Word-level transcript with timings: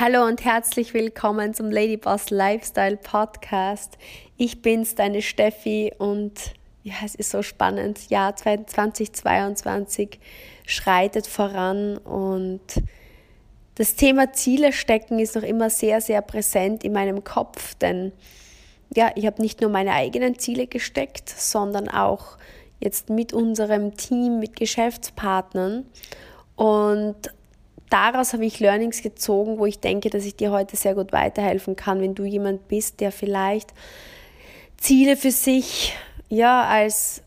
Hallo 0.00 0.24
und 0.24 0.46
herzlich 0.46 0.94
willkommen 0.94 1.52
zum 1.52 1.70
Ladyboss 1.70 2.30
Lifestyle 2.30 2.96
Podcast. 2.96 3.98
Ich 4.38 4.62
bin's, 4.62 4.94
deine 4.94 5.20
Steffi 5.20 5.92
und 5.98 6.32
ja, 6.82 6.94
es 7.04 7.14
ist 7.14 7.30
so 7.30 7.42
spannend. 7.42 8.08
Jahr 8.08 8.34
2022 8.34 10.18
schreitet 10.64 11.26
voran 11.26 11.98
und 11.98 12.62
das 13.74 13.94
Thema 13.94 14.32
Ziele 14.32 14.72
stecken 14.72 15.18
ist 15.18 15.36
noch 15.36 15.42
immer 15.42 15.68
sehr, 15.68 16.00
sehr 16.00 16.22
präsent 16.22 16.82
in 16.82 16.94
meinem 16.94 17.22
Kopf, 17.22 17.74
denn 17.74 18.12
ja, 18.96 19.10
ich 19.16 19.26
habe 19.26 19.42
nicht 19.42 19.60
nur 19.60 19.68
meine 19.68 19.92
eigenen 19.92 20.38
Ziele 20.38 20.66
gesteckt, 20.66 21.28
sondern 21.28 21.90
auch 21.90 22.38
jetzt 22.78 23.10
mit 23.10 23.34
unserem 23.34 23.98
Team, 23.98 24.38
mit 24.38 24.56
Geschäftspartnern 24.56 25.84
und 26.56 27.30
daraus 27.90 28.32
habe 28.32 28.46
ich 28.46 28.60
Learnings 28.60 29.02
gezogen, 29.02 29.58
wo 29.58 29.66
ich 29.66 29.80
denke, 29.80 30.08
dass 30.10 30.24
ich 30.24 30.36
dir 30.36 30.50
heute 30.50 30.76
sehr 30.76 30.94
gut 30.94 31.12
weiterhelfen 31.12 31.76
kann, 31.76 32.00
wenn 32.00 32.14
du 32.14 32.24
jemand 32.24 32.68
bist, 32.68 33.00
der 33.00 33.12
vielleicht 33.12 33.74
Ziele 34.78 35.16
für 35.16 35.30
sich 35.30 35.94
ja 36.28 36.64
als 36.64 37.22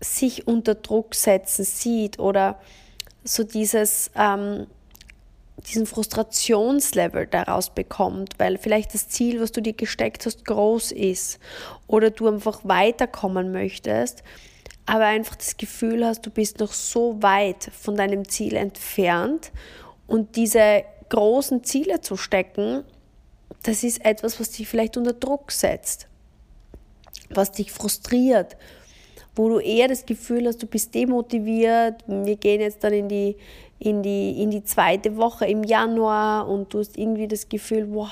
sich 0.00 0.46
unter 0.46 0.74
Druck 0.74 1.14
setzen 1.14 1.64
sieht 1.64 2.18
oder 2.18 2.58
so 3.22 3.44
dieses 3.44 4.10
ähm, 4.16 4.66
diesen 5.66 5.86
Frustrationslevel 5.86 7.26
daraus 7.26 7.70
bekommt, 7.70 8.38
weil 8.38 8.58
vielleicht 8.58 8.94
das 8.94 9.08
Ziel, 9.08 9.40
was 9.40 9.52
du 9.52 9.60
dir 9.60 9.74
gesteckt 9.74 10.26
hast, 10.26 10.44
groß 10.44 10.92
ist 10.92 11.38
oder 11.86 12.10
du 12.10 12.28
einfach 12.28 12.60
weiterkommen 12.64 13.52
möchtest, 13.52 14.22
aber 14.86 15.04
einfach 15.04 15.36
das 15.36 15.56
Gefühl 15.56 16.04
hast, 16.04 16.24
du 16.24 16.30
bist 16.30 16.60
noch 16.60 16.72
so 16.72 17.22
weit 17.22 17.70
von 17.78 17.96
deinem 17.96 18.28
Ziel 18.28 18.56
entfernt 18.56 19.52
und 20.10 20.34
diese 20.34 20.82
großen 21.08 21.62
Ziele 21.62 22.00
zu 22.00 22.16
stecken, 22.16 22.82
das 23.62 23.84
ist 23.84 24.04
etwas, 24.04 24.40
was 24.40 24.50
dich 24.50 24.66
vielleicht 24.66 24.96
unter 24.96 25.12
Druck 25.12 25.52
setzt, 25.52 26.08
was 27.30 27.52
dich 27.52 27.70
frustriert, 27.70 28.56
wo 29.36 29.48
du 29.48 29.60
eher 29.60 29.86
das 29.86 30.06
Gefühl 30.06 30.48
hast, 30.48 30.60
du 30.60 30.66
bist 30.66 30.96
demotiviert. 30.96 32.02
Wir 32.08 32.34
gehen 32.34 32.60
jetzt 32.60 32.82
dann 32.82 32.92
in 32.92 33.08
die, 33.08 33.36
in 33.78 34.02
die, 34.02 34.42
in 34.42 34.50
die 34.50 34.64
zweite 34.64 35.16
Woche 35.16 35.46
im 35.46 35.62
Januar 35.62 36.48
und 36.48 36.74
du 36.74 36.80
hast 36.80 36.98
irgendwie 36.98 37.28
das 37.28 37.48
Gefühl, 37.48 37.86
boah, 37.86 38.10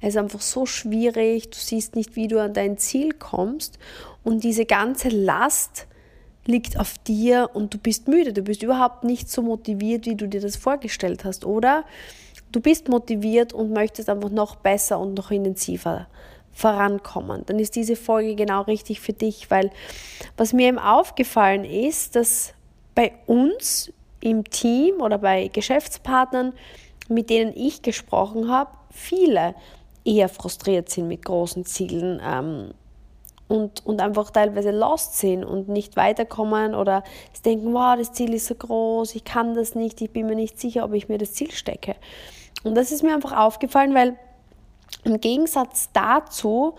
es 0.00 0.10
ist 0.10 0.16
einfach 0.16 0.40
so 0.40 0.64
schwierig, 0.64 1.50
du 1.50 1.58
siehst 1.58 1.94
nicht, 1.94 2.16
wie 2.16 2.26
du 2.26 2.40
an 2.40 2.54
dein 2.54 2.78
Ziel 2.78 3.12
kommst. 3.12 3.78
Und 4.22 4.44
diese 4.44 4.64
ganze 4.64 5.10
Last, 5.10 5.86
liegt 6.46 6.78
auf 6.78 6.98
dir 6.98 7.50
und 7.54 7.72
du 7.74 7.78
bist 7.78 8.08
müde, 8.08 8.32
du 8.32 8.42
bist 8.42 8.62
überhaupt 8.62 9.04
nicht 9.04 9.30
so 9.30 9.42
motiviert, 9.42 10.06
wie 10.06 10.14
du 10.14 10.28
dir 10.28 10.40
das 10.40 10.56
vorgestellt 10.56 11.24
hast, 11.24 11.44
oder? 11.44 11.84
Du 12.52 12.60
bist 12.60 12.88
motiviert 12.88 13.52
und 13.52 13.72
möchtest 13.72 14.08
einfach 14.08 14.30
noch 14.30 14.56
besser 14.56 14.98
und 14.98 15.14
noch 15.14 15.30
intensiver 15.30 16.06
vorankommen. 16.52 17.42
Dann 17.46 17.58
ist 17.58 17.74
diese 17.74 17.96
Folge 17.96 18.36
genau 18.36 18.62
richtig 18.62 19.00
für 19.00 19.12
dich, 19.12 19.50
weil 19.50 19.70
was 20.36 20.52
mir 20.52 20.68
eben 20.68 20.78
aufgefallen 20.78 21.64
ist, 21.64 22.14
dass 22.14 22.54
bei 22.94 23.12
uns 23.26 23.92
im 24.20 24.44
Team 24.44 25.00
oder 25.00 25.18
bei 25.18 25.48
Geschäftspartnern, 25.48 26.52
mit 27.08 27.28
denen 27.28 27.52
ich 27.56 27.82
gesprochen 27.82 28.48
habe, 28.48 28.70
viele 28.90 29.54
eher 30.04 30.28
frustriert 30.28 30.88
sind 30.88 31.08
mit 31.08 31.24
großen 31.24 31.64
Zielen. 31.64 32.20
Ähm, 32.24 32.70
und, 33.48 33.84
und 33.84 34.00
einfach 34.00 34.30
teilweise 34.30 34.70
lost 34.70 35.18
sind 35.18 35.44
und 35.44 35.68
nicht 35.68 35.96
weiterkommen 35.96 36.74
oder 36.74 37.04
denken, 37.44 37.74
wow, 37.74 37.96
das 37.96 38.12
Ziel 38.12 38.32
ist 38.32 38.46
so 38.46 38.54
groß, 38.54 39.14
ich 39.14 39.24
kann 39.24 39.54
das 39.54 39.74
nicht, 39.74 40.00
ich 40.00 40.10
bin 40.10 40.26
mir 40.26 40.36
nicht 40.36 40.58
sicher, 40.58 40.84
ob 40.84 40.94
ich 40.94 41.08
mir 41.08 41.18
das 41.18 41.34
Ziel 41.34 41.50
stecke. 41.50 41.94
Und 42.62 42.74
das 42.74 42.90
ist 42.90 43.02
mir 43.02 43.14
einfach 43.14 43.36
aufgefallen, 43.36 43.94
weil 43.94 44.16
im 45.04 45.20
Gegensatz 45.20 45.90
dazu 45.92 46.74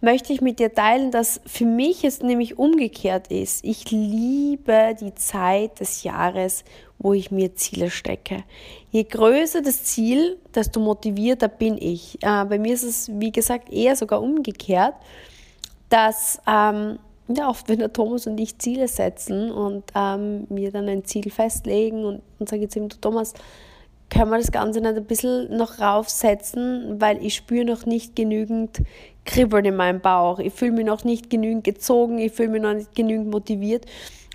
möchte 0.00 0.32
ich 0.32 0.40
mit 0.40 0.60
dir 0.60 0.72
teilen, 0.72 1.10
dass 1.10 1.40
für 1.44 1.64
mich 1.64 2.04
es 2.04 2.22
nämlich 2.22 2.56
umgekehrt 2.56 3.28
ist. 3.28 3.64
Ich 3.64 3.90
liebe 3.90 4.94
die 5.00 5.14
Zeit 5.16 5.80
des 5.80 6.04
Jahres, 6.04 6.62
wo 6.98 7.12
ich 7.12 7.32
mir 7.32 7.56
Ziele 7.56 7.90
stecke. 7.90 8.44
Je 8.90 9.02
größer 9.02 9.60
das 9.60 9.82
Ziel, 9.82 10.38
desto 10.54 10.78
motivierter 10.78 11.48
bin 11.48 11.76
ich. 11.78 12.22
Äh, 12.22 12.44
bei 12.44 12.60
mir 12.60 12.74
ist 12.74 12.84
es, 12.84 13.10
wie 13.12 13.32
gesagt, 13.32 13.72
eher 13.72 13.96
sogar 13.96 14.22
umgekehrt 14.22 14.94
dass 15.88 16.40
ähm, 16.46 16.98
ja, 17.28 17.48
oft, 17.48 17.68
wenn 17.68 17.78
der 17.78 17.92
Thomas 17.92 18.26
und 18.26 18.38
ich 18.38 18.58
Ziele 18.58 18.88
setzen 18.88 19.50
und 19.50 19.84
ähm, 19.94 20.46
wir 20.48 20.72
dann 20.72 20.88
ein 20.88 21.04
Ziel 21.04 21.30
festlegen 21.30 22.04
und, 22.04 22.22
und 22.38 22.48
sage 22.48 22.62
jetzt 22.62 22.76
ihm, 22.76 22.88
Thomas, 22.88 23.34
können 24.10 24.30
wir 24.30 24.38
das 24.38 24.50
Ganze 24.50 24.80
nicht 24.80 24.96
ein 24.96 25.04
bisschen 25.04 25.54
noch 25.54 25.80
raufsetzen, 25.80 27.00
weil 27.00 27.22
ich 27.22 27.34
spüre 27.34 27.66
noch 27.66 27.84
nicht 27.84 28.16
genügend 28.16 28.82
Kribbeln 29.26 29.66
in 29.66 29.76
meinem 29.76 30.00
Bauch. 30.00 30.38
Ich 30.38 30.54
fühle 30.54 30.72
mich 30.72 30.86
noch 30.86 31.04
nicht 31.04 31.28
genügend 31.28 31.64
gezogen, 31.64 32.18
ich 32.18 32.32
fühle 32.32 32.48
mich 32.48 32.62
noch 32.62 32.72
nicht 32.72 32.94
genügend 32.94 33.30
motiviert. 33.30 33.84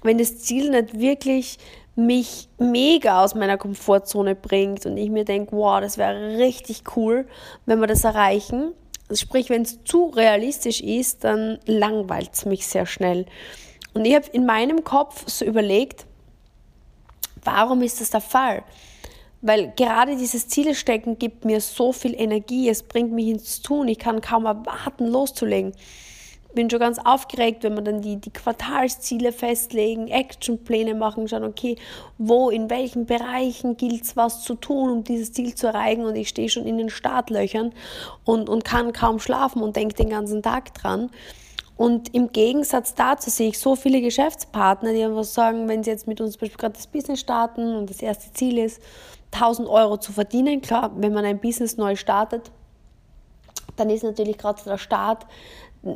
Wenn 0.04 0.20
das 0.20 0.38
Ziel 0.40 0.70
nicht 0.70 1.00
wirklich 1.00 1.58
mich 1.96 2.50
mega 2.60 3.24
aus 3.24 3.34
meiner 3.34 3.58
Komfortzone 3.58 4.36
bringt 4.36 4.86
und 4.86 4.98
ich 4.98 5.10
mir 5.10 5.26
denke, 5.26 5.56
wow, 5.56 5.80
das 5.80 5.98
wäre 5.98 6.38
richtig 6.38 6.84
cool, 6.96 7.26
wenn 7.66 7.80
wir 7.80 7.88
das 7.88 8.04
erreichen, 8.04 8.74
Sprich, 9.12 9.50
wenn 9.50 9.64
es 9.64 9.84
zu 9.84 10.06
realistisch 10.08 10.82
ist, 10.82 11.24
dann 11.24 11.60
langweilt 11.66 12.32
es 12.34 12.46
mich 12.46 12.66
sehr 12.66 12.86
schnell. 12.86 13.26
Und 13.94 14.06
ich 14.06 14.16
habe 14.16 14.26
in 14.32 14.46
meinem 14.46 14.84
Kopf 14.84 15.24
so 15.28 15.46
überlegt, 15.46 16.06
warum 17.44 17.82
ist 17.82 18.02
das 18.02 18.10
der 18.10 18.22
Fall? 18.22 18.64
Weil 19.42 19.74
gerade 19.76 20.16
dieses 20.16 20.48
Zielestecken 20.48 21.20
gibt 21.20 21.44
mir 21.44 21.60
so 21.60 21.92
viel 21.92 22.16
Energie, 22.16 22.70
es 22.70 22.82
bringt 22.82 23.12
mich 23.12 23.28
ins 23.28 23.62
Tun, 23.62 23.90
ich 23.90 24.00
kann 24.00 24.22
kaum 24.22 24.46
erwarten, 24.46 25.08
loszulegen 25.08 25.74
bin 26.54 26.70
schon 26.70 26.80
ganz 26.80 27.00
aufgeregt, 27.04 27.64
wenn 27.64 27.76
wir 27.76 27.82
dann 27.82 28.02
die, 28.02 28.18
die 28.18 28.32
Quartalsziele 28.32 29.32
festlegen, 29.32 30.08
Actionpläne 30.08 30.96
machen, 30.96 31.28
schauen, 31.28 31.44
okay, 31.44 31.76
wo, 32.18 32.50
in 32.50 32.70
welchen 32.70 33.06
Bereichen 33.06 33.78
gilt 33.78 34.04
es 34.04 34.16
was 34.16 34.44
zu 34.44 34.56
tun, 34.56 34.90
um 34.90 35.04
dieses 35.04 35.34
Ziel 35.34 35.56
zu 35.56 35.68
erreichen 35.68 36.06
und 36.06 36.16
ich 36.16 36.30
stehe 36.30 36.50
schon 36.50 36.66
in 36.66 36.78
den 36.78 36.90
Startlöchern 36.90 37.74
und, 38.24 38.50
und 38.50 38.64
kann 38.64 38.94
kaum 38.94 39.20
schlafen 39.20 39.62
und 39.62 39.76
denke 39.76 39.96
den 39.96 40.10
ganzen 40.10 40.42
Tag 40.42 40.74
dran. 40.74 41.10
Und 41.76 42.14
im 42.14 42.32
Gegensatz 42.32 42.94
dazu 42.94 43.30
sehe 43.30 43.50
ich 43.50 43.60
so 43.60 43.76
viele 43.76 44.00
Geschäftspartner, 44.02 44.94
die 44.94 45.04
einfach 45.04 45.24
sagen, 45.24 45.68
wenn 45.68 45.84
sie 45.84 45.90
jetzt 45.90 46.08
mit 46.08 46.22
uns 46.22 46.38
gerade 46.38 46.76
das 46.76 46.88
Business 46.88 47.20
starten 47.20 47.76
und 47.76 47.90
das 47.90 48.02
erste 48.02 48.32
Ziel 48.34 48.60
ist, 48.60 48.82
1000 49.32 49.68
Euro 49.68 49.98
zu 49.98 50.12
verdienen, 50.12 50.62
klar, 50.62 50.92
wenn 50.96 51.14
man 51.14 51.26
ein 51.26 51.40
Business 51.40 51.78
neu 51.78 51.96
startet, 51.96 52.52
dann 53.76 53.90
ist 53.90 54.04
natürlich 54.04 54.38
gerade 54.38 54.62
der 54.64 54.78
Start 54.78 55.26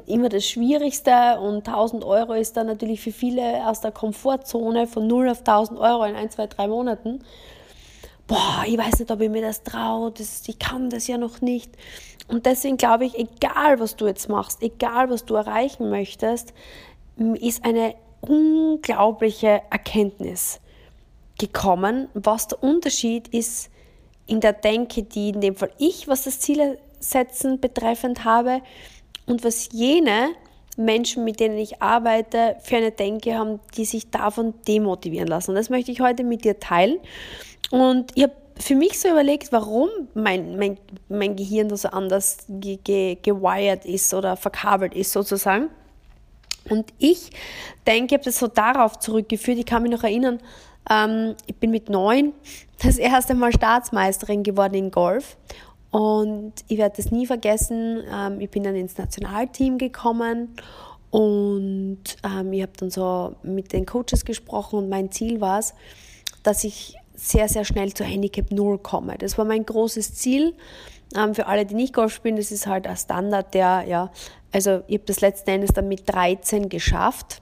immer 0.06 0.30
das 0.30 0.46
Schwierigste 0.46 1.40
und 1.40 1.68
1000 1.68 2.04
Euro 2.04 2.34
ist 2.34 2.58
dann 2.58 2.68
natürlich 2.68 3.02
für 3.02 3.12
viele 3.12 3.68
aus 3.68 3.80
der 3.80 3.92
Komfortzone 3.92 4.86
von 4.86 5.08
0 5.08 5.30
auf 5.30 5.40
1000 5.40 5.80
Euro 5.80 6.04
in 6.04 6.16
ein, 6.16 6.30
zwei, 6.30 6.48
drei 6.48 6.68
Monaten. 6.68 7.24
Boah, 8.28 8.66
ich 8.66 8.78
weiß 8.78 9.00
nicht, 9.00 9.10
ob 9.10 9.22
ich 9.22 9.30
mir 9.30 9.42
das 9.42 9.64
traue, 9.64 10.14
ich 10.20 10.60
kann 10.60 10.90
das 10.90 11.08
ja 11.08 11.18
noch 11.18 11.40
nicht. 11.40 11.72
Und 12.28 12.46
deswegen 12.46 12.76
glaube 12.76 13.06
ich, 13.06 13.18
egal 13.18 13.80
was 13.80 13.96
du 13.96 14.06
jetzt 14.08 14.28
machst, 14.28 14.62
egal 14.62 15.10
was 15.10 15.24
du 15.24 15.36
erreichen 15.36 15.90
möchtest, 15.90 16.54
ist 17.16 17.64
eine 17.64 17.96
unglaubliche 18.20 19.62
Erkenntnis 19.70 20.60
gekommen, 21.40 22.10
was 22.14 22.48
der 22.50 22.62
Unterschied 22.62 23.30
ist 23.30 23.70
in 24.26 24.42
der 24.42 24.52
Denke, 24.52 25.04
die 25.04 25.30
in 25.30 25.40
dem 25.40 25.56
Fall 25.56 25.72
ich, 25.78 26.10
was 26.10 26.24
das 26.24 26.42
Ziele 26.42 26.78
setzen 27.00 27.62
betreffend 27.62 28.26
habe, 28.26 28.62
und 29.28 29.44
was 29.44 29.70
jene 29.72 30.30
Menschen, 30.78 31.24
mit 31.24 31.40
denen 31.40 31.58
ich 31.58 31.82
arbeite, 31.82 32.56
für 32.62 32.78
eine 32.78 32.92
Denke 32.92 33.38
haben, 33.38 33.60
die 33.76 33.86
sich 33.86 34.10
davon 34.10 34.54
demotivieren 34.68 35.28
lassen. 35.28 35.52
Und 35.52 35.56
das 35.56 35.70
möchte 35.70 35.92
ich 35.92 36.02
heute 36.02 36.24
mit 36.24 36.44
dir 36.44 36.60
teilen. 36.60 36.98
Und 37.72 38.12
ich 38.16 38.24
habe 38.24 38.34
für 38.60 38.76
mich 38.76 39.00
so 39.00 39.10
überlegt, 39.10 39.52
warum 39.52 39.90
mein, 40.14 40.58
mein, 40.58 40.78
mein 41.10 41.36
Gehirn 41.36 41.76
so 41.76 41.90
anders 41.90 42.46
ge, 42.48 42.78
ge, 42.84 43.18
gewired 43.22 43.86
ist 43.86 44.14
oder 44.14 44.38
verkabelt 44.38 44.96
ist 44.96 45.12
sozusagen. 45.12 45.70
Und 46.70 46.94
ich 46.98 47.32
denke, 47.86 48.08
ich 48.08 48.14
habe 48.14 48.24
das 48.24 48.40
so 48.40 48.48
darauf 48.48 49.00
zurückgeführt. 49.00 49.58
Ich 49.58 49.66
kann 49.66 49.84
mich 49.84 49.92
noch 49.92 50.04
erinnern, 50.04 50.40
ähm, 50.90 51.36
ich 51.46 51.56
bin 51.56 51.72
mit 51.72 51.90
neun 51.90 52.34
das 52.84 52.98
erste 52.98 53.34
Mal 53.34 53.52
Staatsmeisterin 53.52 54.44
geworden 54.44 54.76
in 54.76 54.92
Golf. 54.92 55.38
Und 55.98 56.54
ich 56.68 56.78
werde 56.78 56.98
das 56.98 57.10
nie 57.10 57.26
vergessen. 57.26 58.04
Ähm, 58.14 58.40
ich 58.40 58.52
bin 58.52 58.62
dann 58.62 58.76
ins 58.76 59.00
Nationalteam 59.00 59.80
gekommen 59.80 60.56
und 61.10 62.04
ähm, 62.24 62.54
ich 62.54 62.62
habe 62.62 62.74
dann 62.78 62.92
so 62.92 63.36
mit 63.42 63.74
den 63.74 63.88
Coaches 63.88 64.24
gesprochen 64.24 64.78
und 64.78 64.90
mein 64.90 65.12
Ziel 65.12 65.42
war 65.42 65.58
es, 65.58 65.74
dass 66.44 66.64
ich 66.64 66.98
sehr, 67.16 67.50
sehr 67.50 67.66
schnell 67.66 67.96
zu 67.96 68.04
Handicap 68.04 68.52
0 68.52 68.78
komme. 68.78 69.18
Das 69.18 69.40
war 69.40 69.46
mein 69.46 69.66
großes 69.66 70.14
Ziel. 70.14 70.54
Ähm, 71.16 71.34
für 71.34 71.48
alle, 71.48 71.66
die 71.66 71.74
nicht 71.74 71.96
Golf 71.96 72.14
spielen, 72.14 72.36
das 72.36 72.52
ist 72.52 72.68
halt 72.68 72.86
ein 72.86 72.96
Standard, 72.96 73.56
der, 73.56 73.86
ja, 73.88 74.12
also 74.52 74.84
ich 74.86 74.98
habe 74.98 75.06
das 75.08 75.22
letzten 75.22 75.50
Endes 75.50 75.72
dann 75.72 75.88
mit 75.88 76.08
13 76.08 76.70
geschafft. 76.70 77.42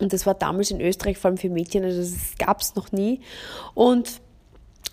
Und 0.00 0.14
das 0.14 0.24
war 0.24 0.32
damals 0.32 0.70
in 0.70 0.80
Österreich 0.80 1.18
vor 1.18 1.28
allem 1.28 1.36
für 1.36 1.50
Mädchen, 1.50 1.84
also 1.84 2.00
das 2.00 2.38
gab 2.38 2.62
es 2.62 2.74
noch 2.74 2.90
nie. 2.90 3.20
Und 3.74 4.22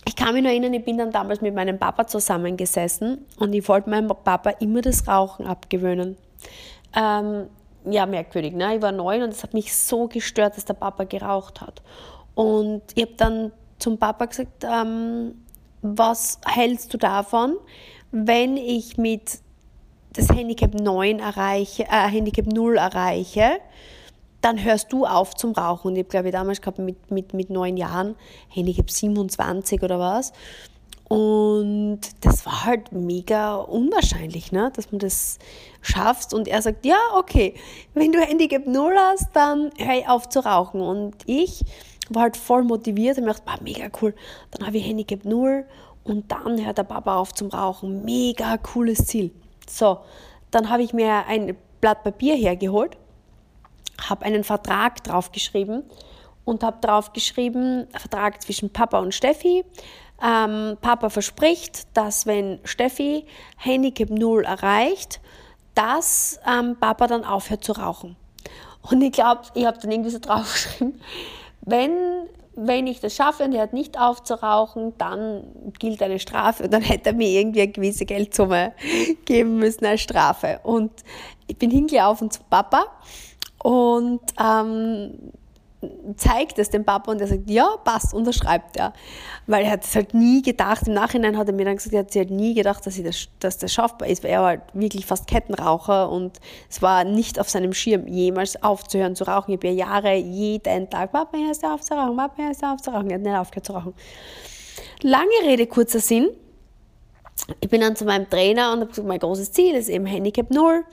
ich 0.06 0.16
kann 0.16 0.34
mich 0.34 0.44
noch 0.44 0.50
erinnern, 0.50 0.74
ich 0.74 0.86
bin 0.86 0.98
dann 0.98 1.12
damals 1.12 1.42
mit 1.42 1.54
meinem 1.54 1.78
Papa 1.78 2.08
zusammengesessen 2.08 3.26
und 3.40 3.54
ich 3.54 3.68
wollte 3.68 3.90
meinem 3.90 4.08
Papa 4.08 4.52
immer 4.52 4.82
das 4.82 5.08
Rauchen 5.08 5.46
abgewöhnen. 5.46 6.18
Ähm, 6.96 7.48
ja, 7.90 8.06
merkwürdig, 8.06 8.54
ne? 8.54 8.78
Ich 8.78 8.82
war 8.82 8.92
neun 8.92 9.24
und 9.24 9.30
es 9.30 9.44
hat 9.44 9.54
mich 9.54 9.76
so 9.76 10.08
gestört, 10.08 10.56
dass 10.56 10.66
der 10.66 10.76
Papa 10.76 11.04
geraucht 11.04 11.62
hat. 11.62 11.82
Und 12.36 12.84
ich 12.96 13.04
habe 13.04 13.14
dann 13.18 13.52
zum 13.80 13.98
Papa 13.98 14.26
gesagt, 14.26 14.64
ähm, 14.64 15.44
was 15.82 16.40
hältst 16.46 16.94
du 16.94 16.98
davon, 16.98 17.58
wenn 18.12 18.58
ich 18.58 18.98
mit 18.98 19.40
das 20.14 20.30
Handicap 20.30 20.74
9 20.74 21.20
erreiche, 21.20 21.84
äh, 21.84 22.10
Handicap 22.10 22.46
0 22.48 22.78
erreiche 22.78 23.60
dann 24.48 24.64
hörst 24.64 24.94
du 24.94 25.06
auf 25.06 25.36
zum 25.36 25.52
Rauchen. 25.52 25.90
Und 25.90 25.96
ich 25.98 26.04
habe, 26.04 26.10
glaube 26.10 26.28
ich, 26.30 26.32
damals 26.32 26.62
gehabt 26.62 26.80
mit, 26.80 27.12
mit, 27.12 27.34
mit 27.34 27.50
neun 27.50 27.76
Jahren, 27.76 28.16
Handicap 28.48 28.90
27 28.90 29.84
oder 29.84 30.00
was. 30.00 30.32
Und 31.10 32.00
das 32.22 32.46
war 32.46 32.66
halt 32.66 32.94
mega 32.94 33.56
unwahrscheinlich, 33.56 34.54
ne? 34.54 34.72
dass 34.74 34.90
man 34.92 35.00
das 35.00 35.38
schafft. 35.82 36.34
Und 36.34 36.48
er 36.48 36.62
sagt, 36.62 36.86
ja, 36.86 36.98
okay, 37.16 37.56
wenn 37.94 38.14
du 38.14 38.20
Handicap 38.20 38.66
0 38.68 38.96
hast, 38.98 39.28
dann 39.34 39.70
hör 39.78 40.14
auf 40.14 40.30
zu 40.30 40.40
rauchen. 40.40 40.80
Und 40.80 41.16
ich 41.26 41.66
war 42.10 42.24
halt 42.24 42.38
voll 42.38 42.64
motiviert 42.64 43.18
und 43.18 43.26
mir 43.26 43.34
dachte, 43.34 43.64
mega 43.64 43.90
cool. 44.02 44.16
Dann 44.52 44.66
habe 44.66 44.78
ich 44.78 44.88
Handicap 44.88 45.26
0 45.26 45.66
und 46.06 46.32
dann 46.32 46.66
hört 46.66 46.78
der 46.78 46.84
Papa 46.84 47.18
auf 47.18 47.34
zum 47.34 47.50
Rauchen. 47.50 48.06
Mega 48.06 48.56
cooles 48.58 49.08
Ziel. 49.08 49.32
So, 49.70 50.00
dann 50.52 50.70
habe 50.70 50.84
ich 50.84 50.94
mir 50.94 51.26
ein 51.26 51.58
Blatt 51.82 52.04
Papier 52.06 52.36
hergeholt 52.36 52.98
habe 54.10 54.26
einen 54.26 54.44
Vertrag 54.44 55.04
draufgeschrieben 55.04 55.84
und 56.46 56.64
habe 56.64 56.78
draufgeschrieben, 56.82 57.88
Vertrag 57.92 58.42
zwischen 58.42 58.72
Papa 58.72 59.00
und 59.00 59.14
Steffi. 59.14 59.66
Ähm, 60.24 60.78
Papa 60.82 61.10
verspricht, 61.10 61.88
dass 61.96 62.26
wenn 62.26 62.60
Steffi 62.64 63.26
Handicap 63.58 64.10
0 64.10 64.46
erreicht, 64.46 65.20
dass 65.76 66.40
ähm, 66.48 66.76
Papa 66.80 67.08
dann 67.08 67.24
aufhört 67.24 67.64
zu 67.64 67.74
rauchen. 67.74 68.16
Und 68.90 69.02
ich 69.02 69.12
glaube, 69.12 69.42
ich 69.54 69.66
habe 69.66 69.78
dann 69.80 69.92
irgendwie 69.92 70.10
so 70.10 70.20
draufgeschrieben, 70.20 71.00
wenn, 71.62 71.92
wenn 72.56 72.88
ich 72.88 73.02
das 73.02 73.16
schaffe 73.16 73.44
und 73.44 73.54
er 73.54 73.60
hört 73.60 73.74
nicht 73.74 74.00
auf 74.00 74.24
zu 74.24 74.42
rauchen, 74.42 74.94
dann 74.98 75.44
gilt 75.78 76.02
eine 76.02 76.18
Strafe 76.18 76.64
und 76.64 76.74
dann 76.74 76.82
hätte 76.82 77.10
er 77.10 77.16
mir 77.16 77.28
irgendwie 77.28 77.62
eine 77.62 77.72
gewisse 77.72 78.06
Geldsumme 78.06 78.74
geben 79.26 79.58
müssen 79.58 79.86
als 79.86 80.02
Strafe. 80.02 80.62
Und 80.64 80.92
ich 81.48 81.58
bin 81.58 81.70
hingelaufen 81.70 82.32
zu 82.32 82.40
Papa 82.50 82.86
und 83.64 84.22
ähm, 84.40 85.32
zeigt 86.16 86.58
es 86.58 86.70
dem 86.70 86.84
Papa 86.84 87.12
und 87.12 87.22
er 87.22 87.28
sagt, 87.28 87.50
ja, 87.50 87.76
passt, 87.84 88.14
unterschreibt 88.14 88.78
er. 88.78 88.94
Weil 89.46 89.66
er 89.66 89.72
hat 89.72 89.84
es 89.84 89.96
halt 89.96 90.14
nie 90.14 90.42
gedacht, 90.42 90.88
im 90.88 90.94
Nachhinein 90.94 91.38
hat 91.38 91.48
er 91.48 91.54
mir 91.54 91.66
dann 91.66 91.76
gesagt, 91.76 91.94
er 91.94 92.00
hat 92.00 92.12
sich 92.12 92.22
halt 92.22 92.32
nie 92.32 92.56
gedacht, 92.56 92.86
dass, 92.86 93.02
das, 93.02 93.28
dass 93.40 93.58
das 93.60 93.74
schaffbar 93.74 94.08
ist, 94.08 94.24
weil 94.24 94.32
er 94.32 94.42
war 94.42 94.48
halt 94.48 94.62
wirklich 94.74 95.06
fast 95.06 95.28
Kettenraucher 95.28 96.10
und 96.10 96.40
es 96.70 96.82
war 96.82 97.04
nicht 97.04 97.40
auf 97.40 97.50
seinem 97.50 97.74
Schirm, 97.74 98.08
jemals 98.08 98.62
aufzuhören 98.64 99.16
zu 99.16 99.26
rauchen. 99.26 99.52
Ich 99.52 99.58
habe 99.58 99.68
ja 99.68 99.74
Jahre 99.74 100.16
jeden 100.16 100.90
Tag, 100.90 101.12
Papa, 101.12 101.38
hörst 101.38 101.64
du 101.64 101.68
auf 101.68 101.82
zu 101.82 101.94
rauchen, 101.94 102.18
Papa, 102.18 102.42
hörst 102.44 102.64
du 102.64 102.66
auf 102.66 102.82
zu 102.82 102.92
rauchen. 102.92 103.10
Er 103.12 103.16
hat 103.16 103.22
nicht 103.22 103.36
aufgehört 103.36 103.66
zu 103.66 103.74
rauchen. 103.74 103.94
Lange 105.02 105.30
Rede, 105.44 105.68
kurzer 105.68 106.00
Sinn. 106.00 106.30
Ich 107.62 107.70
bin 107.70 107.82
dann 107.82 107.96
zu 107.96 108.04
meinem 108.04 108.28
Trainer 108.30 108.74
und 108.74 108.80
habe 108.80 108.88
gesagt, 108.88 109.08
mein 109.08 109.20
großes 109.20 109.52
Ziel 109.52 109.76
ist 109.76 109.90
eben 109.90 110.08
Handicap 110.08 110.50
Null 110.50 110.84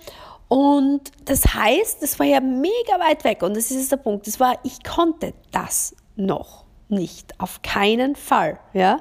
und 0.49 1.01
das 1.25 1.55
heißt, 1.55 2.03
das 2.03 2.19
war 2.19 2.27
ja 2.27 2.41
mega 2.41 3.01
weit 3.01 3.25
weg 3.25 3.43
und 3.43 3.57
das 3.57 3.71
ist 3.71 3.91
der 3.91 3.97
Punkt. 3.97 4.27
Das 4.27 4.39
war, 4.41 4.59
ich 4.63 4.85
konnte 4.85 5.35
das 5.51 5.95
noch 6.17 6.65
nicht, 6.89 7.41
auf 7.41 7.63
keinen 7.63 8.15
Fall, 8.15 8.59
ja. 8.73 9.01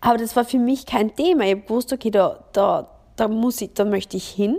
Aber 0.00 0.18
das 0.18 0.36
war 0.36 0.44
für 0.44 0.58
mich 0.58 0.86
kein 0.86 1.14
Thema. 1.14 1.44
Ich 1.44 1.66
gewusst, 1.66 1.92
okay, 1.92 2.10
da, 2.10 2.44
da, 2.52 2.88
da 3.16 3.28
muss 3.28 3.60
ich, 3.60 3.74
da 3.74 3.84
möchte 3.84 4.16
ich 4.16 4.28
hin. 4.28 4.58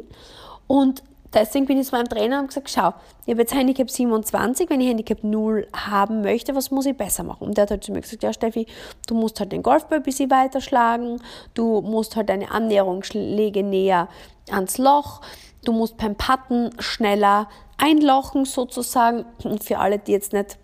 Und 0.67 1.01
deswegen 1.33 1.65
bin 1.65 1.79
ich 1.79 1.87
zu 1.87 1.95
meinem 1.95 2.09
Trainer 2.09 2.39
und 2.41 2.47
gesagt, 2.47 2.69
schau, 2.69 2.93
ich 3.25 3.31
habe 3.31 3.41
jetzt 3.41 3.53
Handicap 3.53 3.89
27, 3.89 4.69
wenn 4.69 4.81
ich 4.81 4.89
Handicap 4.89 5.23
0 5.23 5.67
haben 5.73 6.21
möchte, 6.21 6.55
was 6.55 6.71
muss 6.71 6.85
ich 6.85 6.97
besser 6.97 7.23
machen? 7.23 7.47
Und 7.47 7.57
der 7.57 7.63
hat 7.63 7.71
halt 7.71 7.83
zu 7.83 7.91
mir 7.91 8.01
gesagt, 8.01 8.23
ja 8.23 8.33
Steffi, 8.33 8.65
du 9.07 9.15
musst 9.15 9.39
halt 9.39 9.51
den 9.51 9.63
Golfball 9.63 9.99
ein 9.99 10.03
bisschen 10.03 10.29
weiterschlagen, 10.29 11.21
du 11.53 11.81
musst 11.81 12.15
halt 12.15 12.29
deine 12.29 12.51
Annäherungsschläge 12.51 13.63
näher 13.63 14.09
ans 14.51 14.77
Loch, 14.77 15.21
Du 15.63 15.71
musst 15.73 15.97
beim 15.97 16.15
Patten 16.15 16.69
schneller 16.79 17.49
einlochen 17.77 18.45
sozusagen. 18.45 19.25
Und 19.43 19.63
für 19.63 19.79
alle, 19.79 19.99
die 19.99 20.11
jetzt 20.11 20.33
nicht 20.33 20.57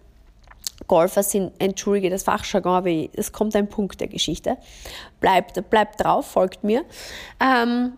Golfer 0.87 1.23
sind, 1.23 1.53
entschuldige 1.59 2.09
das 2.09 2.23
Fachjargon, 2.23 2.73
aber 2.73 2.91
es 3.13 3.31
kommt 3.31 3.55
ein 3.55 3.67
Punkt 3.67 3.99
der 3.99 4.07
Geschichte. 4.07 4.57
Bleibt, 5.19 5.69
bleibt 5.69 6.03
drauf, 6.03 6.27
folgt 6.27 6.63
mir. 6.63 6.83
Ähm, 7.39 7.93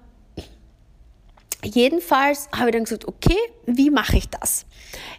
Jedenfalls 1.64 2.50
habe 2.56 2.70
ich 2.70 2.76
dann 2.76 2.84
gesagt, 2.84 3.08
okay, 3.08 3.38
wie 3.66 3.90
mache 3.90 4.18
ich 4.18 4.30
das? 4.30 4.68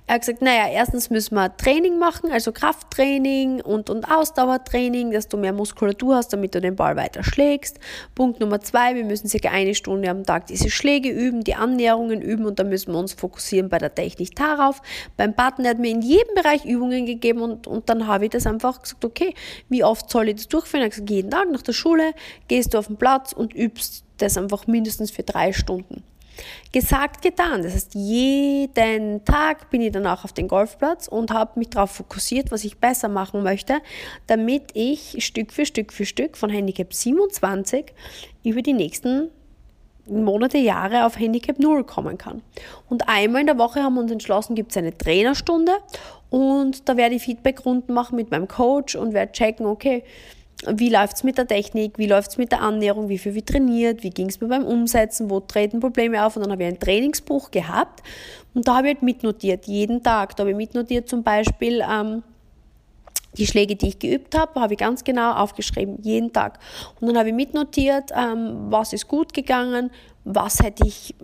Er 0.07 0.15
hat 0.15 0.21
gesagt, 0.23 0.41
naja, 0.41 0.69
erstens 0.73 1.11
müssen 1.11 1.35
wir 1.35 1.55
Training 1.57 1.99
machen, 1.99 2.31
also 2.31 2.53
Krafttraining 2.53 3.61
und, 3.61 3.91
und 3.91 4.11
Ausdauertraining, 4.11 5.11
dass 5.11 5.27
du 5.29 5.37
mehr 5.37 5.53
Muskulatur 5.53 6.15
hast, 6.15 6.33
damit 6.33 6.55
du 6.55 6.61
den 6.61 6.77
Ball 6.77 6.95
weiter 6.95 7.25
schlägst. 7.25 7.81
Punkt 8.15 8.39
Nummer 8.39 8.61
zwei, 8.61 8.95
wir 8.95 9.05
müssen 9.05 9.29
circa 9.29 9.51
eine 9.51 9.75
Stunde 9.75 10.09
am 10.09 10.23
Tag 10.25 10.47
diese 10.47 10.71
Schläge 10.71 11.11
üben, 11.11 11.43
die 11.43 11.57
Annäherungen 11.57 12.23
üben 12.23 12.47
und 12.47 12.61
dann 12.61 12.69
müssen 12.69 12.93
wir 12.93 13.01
uns 13.01 13.15
fokussieren 13.15 13.69
bei 13.69 13.79
der 13.79 13.95
Technik 13.95 14.37
darauf. 14.37 14.81
Beim 15.17 15.35
Button 15.35 15.67
hat 15.67 15.81
mir 15.81 15.91
in 15.91 16.03
jedem 16.03 16.35
Bereich 16.37 16.65
Übungen 16.65 17.05
gegeben 17.05 17.43
und, 17.43 17.67
und 17.67 17.89
dann 17.89 18.07
habe 18.07 18.27
ich 18.27 18.31
das 18.31 18.47
einfach 18.47 18.81
gesagt, 18.81 19.05
okay, 19.05 19.35
wie 19.69 19.83
oft 19.83 20.09
soll 20.09 20.29
ich 20.29 20.37
das 20.37 20.49
durchführen? 20.49 20.83
Er 20.83 20.87
hat 20.87 20.93
gesagt, 20.93 21.11
jeden 21.11 21.33
Tag 21.33 21.51
nach 21.51 21.63
der 21.63 21.73
Schule 21.73 22.15
gehst 22.47 22.75
du 22.75 22.79
auf 22.79 22.87
den 22.87 22.97
Platz 22.97 23.33
und 23.33 23.55
übst 23.55 24.05
das 24.19 24.39
einfach 24.39 24.69
mindestens 24.69 25.11
für 25.11 25.25
drei 25.25 25.53
Stunden. 25.53 26.05
Gesagt, 26.73 27.23
getan. 27.23 27.63
Das 27.63 27.75
heißt, 27.75 27.95
jeden 27.95 29.25
Tag 29.25 29.71
bin 29.71 29.81
ich 29.81 29.93
dann 29.93 30.07
auch 30.07 30.25
auf 30.25 30.33
den 30.33 30.49
Golfplatz 30.49 31.09
und 31.09 31.31
habe 31.31 31.59
mich 31.59 31.71
darauf 31.71 31.91
fokussiert, 31.91 32.51
was 32.51 32.65
ich 32.65 32.79
besser 32.79 33.09
machen 33.09 33.43
möchte, 33.43 33.79
damit 34.27 34.71
ich 34.75 35.25
Stück 35.25 35.53
für 35.53 35.67
Stück 35.67 35.93
für 35.93 36.05
Stück 36.05 36.37
von 36.37 36.51
Handicap 36.51 36.93
27 36.93 37.93
über 38.45 38.63
die 38.63 38.75
nächsten 38.75 39.31
Monate, 40.09 40.59
Jahre 40.59 41.05
auf 41.05 41.19
Handicap 41.19 41.59
0 41.59 41.85
kommen 41.85 42.19
kann. 42.19 42.43
Und 42.89 43.09
einmal 43.09 43.43
in 43.43 43.47
der 43.47 43.59
Woche 43.59 43.83
haben 43.83 43.95
wir 43.95 44.01
uns 44.01 44.13
entschlossen, 44.13 44.55
gibt 44.55 44.71
es 44.71 44.77
eine 44.77 44.97
Trainerstunde 44.97 45.73
und 46.31 46.89
da 46.89 46.97
werde 46.97 47.17
ich 47.17 47.23
Feedbackrunden 47.23 47.95
machen 47.95 48.17
mit 48.17 48.31
meinem 48.31 48.49
Coach 48.49 48.97
und 48.97 49.13
werde 49.13 49.33
checken, 49.33 49.67
okay, 49.67 50.05
wie 50.67 50.91
läuft 50.91 51.17
es 51.17 51.25
mit 51.25 51.39
der 51.39 51.47
Technik, 51.47 51.99
wie 51.99 52.07
läuft 52.07 52.31
es 52.31 52.39
mit 52.39 52.51
der 52.51 52.63
Annäherung, 52.63 53.09
wie 53.09 53.19
viel 53.19 53.35
wir 53.35 53.45
trainiert, 53.45 54.03
wie 54.03 54.11
ging 54.11 54.29
es 54.29 54.41
mir 54.41 54.49
beim 54.49 54.65
Umsetzen, 54.65 55.31
wo 55.31 55.41
treten 55.41 55.81
Probleme 55.81 56.25
auf? 56.25 56.37
Und 56.37 56.43
dann 56.43 56.53
habe 56.53 56.65
ich 56.65 56.69
ein 56.69 56.81
Trainingsbuch 56.81 57.51
gehabt. 57.51 58.03
Und 58.55 58.67
da 58.67 58.77
habe 58.77 58.89
ich 58.89 58.95
halt 58.95 59.03
mitnotiert, 59.03 59.67
jeden 59.67 60.03
Tag, 60.03 60.35
da 60.37 60.43
habe 60.43 60.51
ich 60.51 60.57
mitnotiert 60.57 61.09
zum 61.09 61.23
Beispiel 61.23 61.83
ähm, 61.89 62.25
die 63.35 63.47
Schläge, 63.47 63.77
die 63.77 63.89
ich 63.89 63.99
geübt 63.99 64.37
habe, 64.37 64.61
habe 64.61 64.75
ich 64.75 64.81
ganz 64.81 65.05
genau 65.05 65.33
aufgeschrieben, 65.35 65.99
jeden 66.03 66.33
Tag. 66.33 66.59
Und 67.01 67.09
dann 67.09 67.19
habe 67.19 67.29
ich 67.29 67.35
mitnotiert, 67.35 68.11
ähm, 68.17 68.67
was 68.71 68.93
ist 68.93 69.07
gut 69.07 69.33
gegangen, 69.33 69.91
was 70.31 70.63
hätte 70.63 70.87
ich 70.87 71.15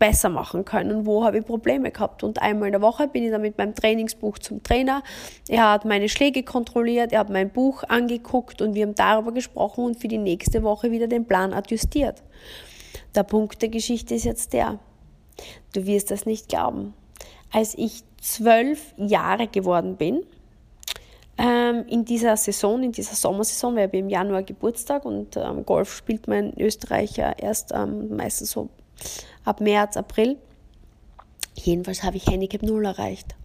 besser 0.00 0.28
machen 0.28 0.64
können, 0.64 1.06
wo 1.06 1.24
habe 1.24 1.38
ich 1.38 1.46
Probleme 1.46 1.92
gehabt. 1.92 2.24
Und 2.24 2.42
einmal 2.42 2.66
in 2.66 2.72
der 2.72 2.80
Woche 2.80 3.06
bin 3.06 3.22
ich 3.22 3.30
dann 3.30 3.40
mit 3.40 3.56
meinem 3.56 3.74
Trainingsbuch 3.74 4.40
zum 4.40 4.64
Trainer. 4.64 5.04
Er 5.48 5.70
hat 5.70 5.84
meine 5.84 6.08
Schläge 6.08 6.42
kontrolliert, 6.42 7.12
er 7.12 7.20
hat 7.20 7.30
mein 7.30 7.50
Buch 7.50 7.84
angeguckt 7.84 8.60
und 8.60 8.74
wir 8.74 8.84
haben 8.84 8.96
darüber 8.96 9.30
gesprochen 9.30 9.84
und 9.84 10.00
für 10.00 10.08
die 10.08 10.18
nächste 10.18 10.64
Woche 10.64 10.90
wieder 10.90 11.06
den 11.06 11.24
Plan 11.24 11.52
adjustiert. 11.52 12.24
Der 13.14 13.22
Punkt 13.22 13.62
der 13.62 13.68
Geschichte 13.68 14.16
ist 14.16 14.24
jetzt 14.24 14.52
der, 14.52 14.80
du 15.72 15.86
wirst 15.86 16.10
das 16.10 16.26
nicht 16.26 16.48
glauben. 16.48 16.94
Als 17.52 17.78
ich 17.78 18.02
zwölf 18.20 18.92
Jahre 18.96 19.46
geworden 19.46 19.96
bin, 19.96 20.24
ähm, 21.38 21.84
in 21.86 22.04
dieser 22.04 22.36
Saison, 22.36 22.82
in 22.82 22.92
dieser 22.92 23.14
Sommersaison, 23.14 23.76
weil 23.76 23.88
ich 23.92 23.94
im 23.94 24.08
Januar 24.08 24.42
Geburtstag 24.42 25.04
und 25.04 25.36
ähm, 25.36 25.64
Golf 25.64 25.94
spielt 25.94 26.26
man 26.26 26.52
in 26.52 26.60
Österreich 26.60 27.16
ja 27.16 27.32
erst 27.32 27.72
ähm, 27.72 28.16
meistens 28.16 28.50
so 28.50 28.68
ab 29.44 29.60
März, 29.60 29.96
April. 29.96 30.36
Jedenfalls 31.54 32.02
habe 32.02 32.16
ich 32.16 32.26
Handicap 32.26 32.62
0 32.62 32.84
erreicht. 32.84 33.36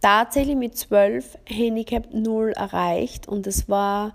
Tatsächlich 0.00 0.56
mit 0.56 0.76
12 0.76 1.38
Handicap 1.46 2.12
0 2.12 2.50
erreicht 2.50 3.28
und 3.28 3.46
es 3.46 3.68
war 3.68 4.14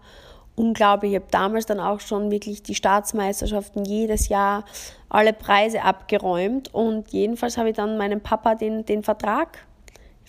unglaublich. 0.56 1.14
Ich 1.14 1.16
habe 1.16 1.32
damals 1.32 1.66
dann 1.66 1.80
auch 1.80 2.02
schon 2.02 2.30
wirklich 2.30 2.62
die 2.62 2.76
Staatsmeisterschaften 2.76 3.86
jedes 3.86 4.28
Jahr 4.28 4.66
alle 5.10 5.34
Preise 5.34 5.84
abgeräumt 5.84 6.74
und 6.74 7.10
jedenfalls 7.12 7.58
habe 7.58 7.70
ich 7.70 7.76
dann 7.76 7.98
meinem 7.98 8.22
Papa 8.22 8.56
den, 8.56 8.86
den 8.86 9.04
Vertrag 9.04 9.66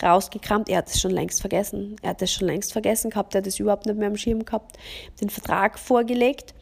rausgekramt. 0.02 0.68
Er 0.68 0.78
hat 0.78 0.88
es 0.88 1.00
schon 1.00 1.11
längst 1.11 1.40
vergessen. 1.40 1.96
Er 2.02 2.11
hat 2.11 2.22
es 2.22 2.32
schon 2.32 2.46
längst 2.46 2.72
vergessen 2.72 3.11
gehabt. 3.11 3.34
Er 3.34 3.38
hat 3.38 3.46
es 3.46 3.58
überhaupt 3.58 3.87
nicht 3.87 3.99
mehr 3.99 4.08
am 4.08 4.16
Schirm 4.16 4.44
gehabt. 4.44 4.76
Den 5.20 5.30
Vertrag 5.30 5.78
vorgelegt 5.78 6.54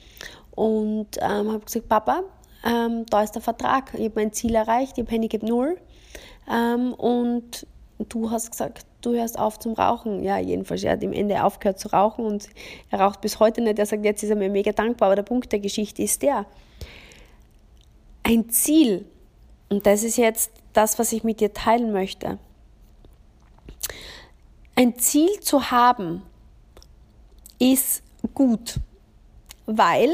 und 0.52 1.08
ähm, 1.20 1.52
habe 1.52 1.60
gesagt, 1.60 1.88
Papa, 1.88 2.22
ähm, 2.64 3.06
da 3.08 3.22
ist 3.22 3.32
der 3.32 3.42
Vertrag. 3.42 3.92
Ich 3.94 4.04
habe 4.04 4.12
mein 4.16 4.32
Ziel 4.32 4.54
erreicht. 4.54 4.98
Ich 4.98 5.04
habe 5.04 5.10
Handicap 5.12 5.42
null. 5.42 5.78
Ähm, 6.50 6.94
und 6.94 7.66
du 7.98 8.30
hast 8.30 8.50
gesagt, 8.50 8.84
du 9.00 9.14
hörst 9.14 9.38
auf 9.38 9.58
zum 9.58 9.74
Rauchen. 9.74 10.22
Ja, 10.22 10.38
jedenfalls, 10.38 10.84
er 10.84 10.92
hat 10.92 11.02
im 11.02 11.12
Ende 11.12 11.42
aufgehört 11.44 11.78
zu 11.78 11.88
rauchen 11.88 12.24
und 12.24 12.48
er 12.90 13.00
raucht 13.00 13.20
bis 13.20 13.40
heute 13.40 13.60
nicht. 13.60 13.78
Er 13.78 13.86
sagt, 13.86 14.04
jetzt 14.04 14.22
ist 14.22 14.30
er 14.30 14.36
mir 14.36 14.50
mega 14.50 14.72
dankbar. 14.72 15.08
Aber 15.08 15.16
der 15.16 15.22
Punkt 15.22 15.52
der 15.52 15.60
Geschichte 15.60 16.02
ist 16.02 16.22
der, 16.22 16.46
ein 18.22 18.50
Ziel, 18.50 19.06
und 19.70 19.86
das 19.86 20.02
ist 20.02 20.18
jetzt 20.18 20.52
das, 20.72 20.98
was 20.98 21.12
ich 21.12 21.24
mit 21.24 21.40
dir 21.40 21.52
teilen 21.52 21.92
möchte, 21.92 22.38
ein 24.80 24.98
Ziel 24.98 25.28
zu 25.40 25.70
haben, 25.70 26.22
ist 27.58 28.02
gut, 28.32 28.76
weil 29.66 30.08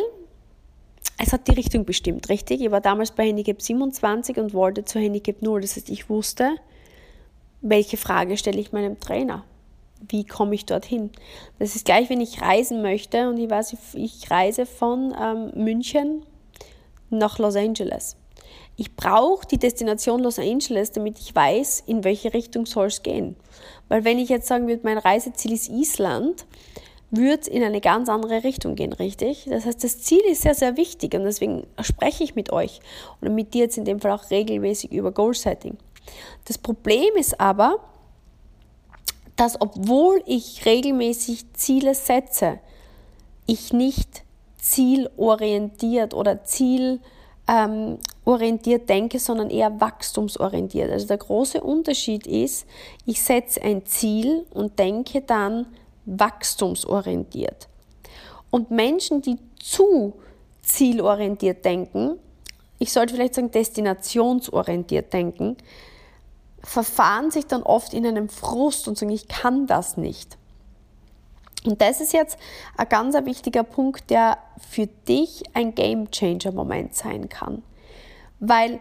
es 1.19 1.33
hat 1.33 1.47
die 1.47 1.53
Richtung 1.53 1.85
bestimmt, 1.85 2.29
richtig? 2.29 2.61
Ich 2.61 2.71
war 2.73 2.81
damals 2.81 3.13
bei 3.13 3.29
Handicap 3.29 3.63
27 3.63 4.39
und 4.39 4.55
wollte 4.55 4.85
zu 4.85 4.99
Handicap 4.99 5.41
0. 5.41 5.61
Das 5.61 5.77
heißt, 5.77 5.89
ich 5.89 6.11
wusste, 6.11 6.57
welche 7.61 7.97
Frage 7.97 8.37
stelle 8.37 8.59
ich 8.59 8.73
meinem 8.73 8.99
Trainer? 8.99 9.45
Wie 10.09 10.25
komme 10.25 10.57
ich 10.57 10.67
dorthin? 10.67 11.11
Das 11.61 11.77
ist 11.77 11.85
gleich, 11.85 12.11
wenn 12.11 12.21
ich 12.21 12.43
reisen 12.43 12.83
möchte 12.83 13.29
und 13.29 13.39
ich 13.39 13.49
weiß, 13.49 13.77
ich 13.95 14.29
reise 14.33 14.67
von 14.67 15.15
ähm, 15.17 15.53
München 15.55 16.25
nach 17.09 17.39
Los 17.39 17.55
Angeles. 17.55 18.17
Ich 18.77 18.95
brauche 18.95 19.47
die 19.47 19.59
Destination 19.59 20.21
Los 20.21 20.39
Angeles, 20.39 20.93
damit 20.93 21.19
ich 21.19 21.35
weiß, 21.35 21.85
in 21.87 22.05
welche 22.05 22.35
Richtung 22.35 22.67
soll 22.67 22.89
es 22.89 23.03
gehen. 23.03 23.37
Weil 23.89 24.05
wenn 24.05 24.19
ich 24.19 24.29
jetzt 24.29 24.49
sagen 24.49 24.69
würde, 24.69 24.83
mein 24.85 24.99
Reiseziel 24.99 25.53
ist 25.53 25.71
Island, 25.71 26.45
würde 27.11 27.41
es 27.41 27.49
in 27.49 27.63
eine 27.63 27.81
ganz 27.81 28.11
andere 28.11 28.45
Richtung 28.45 28.75
gehen, 28.75 28.93
richtig? 28.93 29.47
Das 29.49 29.65
heißt, 29.65 29.83
das 29.83 30.03
Ziel 30.03 30.21
ist 30.31 30.43
sehr, 30.43 30.55
sehr 30.55 30.77
wichtig 30.77 31.15
und 31.15 31.25
deswegen 31.25 31.67
spreche 31.81 32.25
ich 32.25 32.35
mit 32.35 32.53
euch 32.53 32.81
oder 33.23 33.31
mit 33.31 33.55
dir 33.55 33.63
jetzt 33.63 33.79
in 33.79 33.85
dem 33.85 34.01
Fall 34.01 34.13
auch 34.13 34.31
regelmäßig 34.31 34.93
über 34.93 35.13
Goal-Setting. 35.13 35.79
Das 36.45 36.59
Problem 36.59 37.15
ist 37.17 37.41
aber, 37.41 37.79
dass 39.37 39.61
obwohl 39.61 40.23
ich 40.27 40.67
regelmäßig 40.67 41.53
Ziele 41.55 41.95
setze, 41.95 42.59
ich 43.47 43.73
nicht 43.73 44.25
zielorientiert 44.59 46.13
oder 46.13 46.43
zielorientiert 46.45 47.17
ähm, 47.49 47.99
denke, 48.89 49.21
sondern 49.21 49.51
eher 49.51 49.81
wachstumsorientiert. 49.81 50.91
Also 50.91 51.07
der 51.07 51.19
große 51.19 51.61
Unterschied 51.61 52.27
ist, 52.27 52.67
ich 53.05 53.23
setze 53.23 53.63
ein 53.63 53.87
Ziel 53.87 54.45
und 54.51 54.79
denke 54.79 55.21
dann 55.21 55.67
wachstumsorientiert. 56.07 57.69
Und 58.51 58.71
Menschen, 58.71 59.23
die 59.23 59.39
zu 59.61 60.15
zielorientiert 60.63 61.65
denken, 61.65 62.19
ich 62.79 62.93
sollte 62.93 63.15
vielleicht 63.15 63.35
sagen 63.35 63.51
destinationsorientiert 63.51 65.13
denken, 65.13 65.57
verfahren 66.63 67.31
sich 67.31 67.47
dann 67.47 67.63
oft 67.63 67.95
in 67.95 68.05
einem 68.05 68.29
Frust 68.29 68.89
und 68.89 68.99
sagen, 68.99 69.13
ich 69.13 69.29
kann 69.29 69.67
das 69.67 69.97
nicht. 69.97 70.37
Und 71.65 71.81
das 71.81 72.01
ist 72.01 72.13
jetzt 72.13 72.39
ein 72.77 72.89
ganz 72.89 73.15
wichtiger 73.25 73.63
Punkt, 73.63 74.11
der 74.11 74.39
für 74.71 74.87
dich 74.87 75.45
ein 75.55 75.75
Game 75.75 76.11
Changer 76.11 76.53
Moment 76.53 76.95
sein 76.95 77.29
kann. 77.29 77.63
Weil 78.41 78.81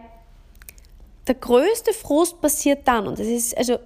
der 1.27 1.35
größte 1.35 1.93
Frust 1.93 2.41
passiert 2.41 2.87
dann, 2.87 3.07
und 3.07 3.19
das 3.19 3.27
ist 3.27 3.57
also 3.57 3.77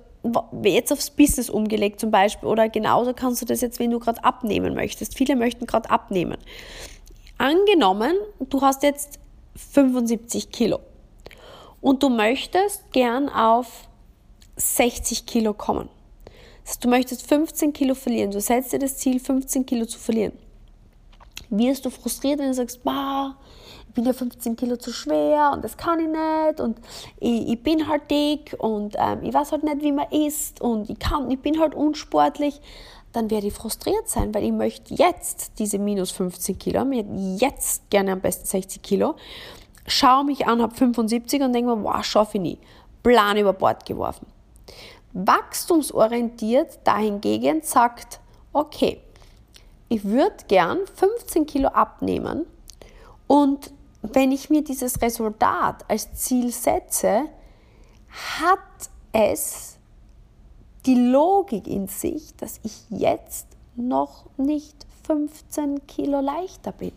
jetzt 0.63 0.91
aufs 0.91 1.09
Business 1.09 1.49
umgelegt 1.49 1.99
zum 1.99 2.11
Beispiel, 2.11 2.49
oder 2.49 2.67
genauso 2.67 3.13
kannst 3.13 3.41
du 3.41 3.45
das 3.45 3.61
jetzt, 3.61 3.79
wenn 3.79 3.91
du 3.91 3.99
gerade 3.99 4.23
abnehmen 4.23 4.73
möchtest. 4.73 5.15
Viele 5.15 5.35
möchten 5.35 5.65
gerade 5.65 5.89
abnehmen. 5.89 6.37
Angenommen, 7.37 8.13
du 8.39 8.61
hast 8.61 8.83
jetzt 8.83 9.19
75 9.55 10.51
Kilo 10.51 10.79
und 11.79 12.03
du 12.03 12.09
möchtest 12.09 12.91
gern 12.91 13.29
auf 13.29 13.87
60 14.57 15.25
Kilo 15.25 15.53
kommen. 15.53 15.89
Du 16.81 16.89
möchtest 16.89 17.27
15 17.27 17.73
Kilo 17.73 17.95
verlieren. 17.95 18.31
Du 18.31 18.41
setzt 18.41 18.73
dir 18.73 18.79
das 18.79 18.97
Ziel, 18.97 19.19
15 19.19 19.65
Kilo 19.65 19.85
zu 19.85 19.97
verlieren. 19.97 20.33
Wirst 21.49 21.85
du 21.85 21.89
frustriert, 21.89 22.39
wenn 22.39 22.47
du 22.47 22.53
sagst, 22.53 22.83
bah, 22.83 23.37
bin 23.99 24.05
ja 24.05 24.13
15 24.13 24.55
Kilo 24.55 24.77
zu 24.77 24.93
schwer 24.93 25.51
und 25.53 25.61
das 25.61 25.75
kann 25.75 25.99
ich 25.99 26.07
nicht 26.07 26.61
und 26.61 26.77
ich, 27.19 27.49
ich 27.49 27.61
bin 27.61 27.89
halt 27.89 28.09
dick 28.09 28.55
und 28.57 28.95
ähm, 28.97 29.23
ich 29.23 29.33
weiß 29.33 29.51
halt 29.51 29.63
nicht, 29.63 29.81
wie 29.81 29.91
man 29.91 30.09
isst 30.09 30.61
und 30.61 30.89
ich, 30.89 30.97
kann, 30.99 31.29
ich 31.29 31.41
bin 31.41 31.59
halt 31.59 31.75
unsportlich, 31.75 32.61
dann 33.11 33.29
werde 33.29 33.47
ich 33.47 33.53
frustriert 33.53 34.07
sein, 34.07 34.33
weil 34.33 34.45
ich 34.45 34.53
möchte 34.53 34.93
jetzt 34.93 35.59
diese 35.59 35.79
minus 35.79 36.11
15 36.11 36.57
Kilo, 36.57 36.85
mir 36.85 37.03
jetzt 37.37 37.89
gerne 37.89 38.13
am 38.13 38.21
besten 38.21 38.45
60 38.45 38.81
Kilo, 38.81 39.15
schaue 39.85 40.23
mich 40.23 40.47
an, 40.47 40.61
habe 40.61 40.73
75 40.73 41.41
und 41.41 41.51
denke 41.51 41.75
mir, 41.75 41.83
wow, 41.83 42.01
schaffe 42.01 42.37
ich 42.37 42.41
nie. 42.41 42.57
Plan 43.03 43.35
über 43.35 43.51
Bord 43.51 43.85
geworfen. 43.85 44.27
Wachstumsorientiert 45.11 46.79
dahingegen 46.85 47.63
sagt, 47.63 48.21
okay, 48.53 49.01
ich 49.89 50.05
würde 50.05 50.37
gern 50.47 50.79
15 50.95 51.45
Kilo 51.45 51.67
abnehmen 51.67 52.45
und 53.27 53.71
wenn 54.01 54.31
ich 54.31 54.49
mir 54.49 54.63
dieses 54.63 55.01
Resultat 55.01 55.85
als 55.89 56.13
Ziel 56.13 56.51
setze, 56.51 57.25
hat 58.39 58.59
es 59.11 59.77
die 60.85 60.95
Logik 60.95 61.67
in 61.67 61.87
sich, 61.87 62.35
dass 62.35 62.59
ich 62.63 62.85
jetzt 62.89 63.47
noch 63.75 64.25
nicht 64.37 64.87
15 65.05 65.85
Kilo 65.87 66.21
leichter 66.21 66.71
bin. 66.71 66.93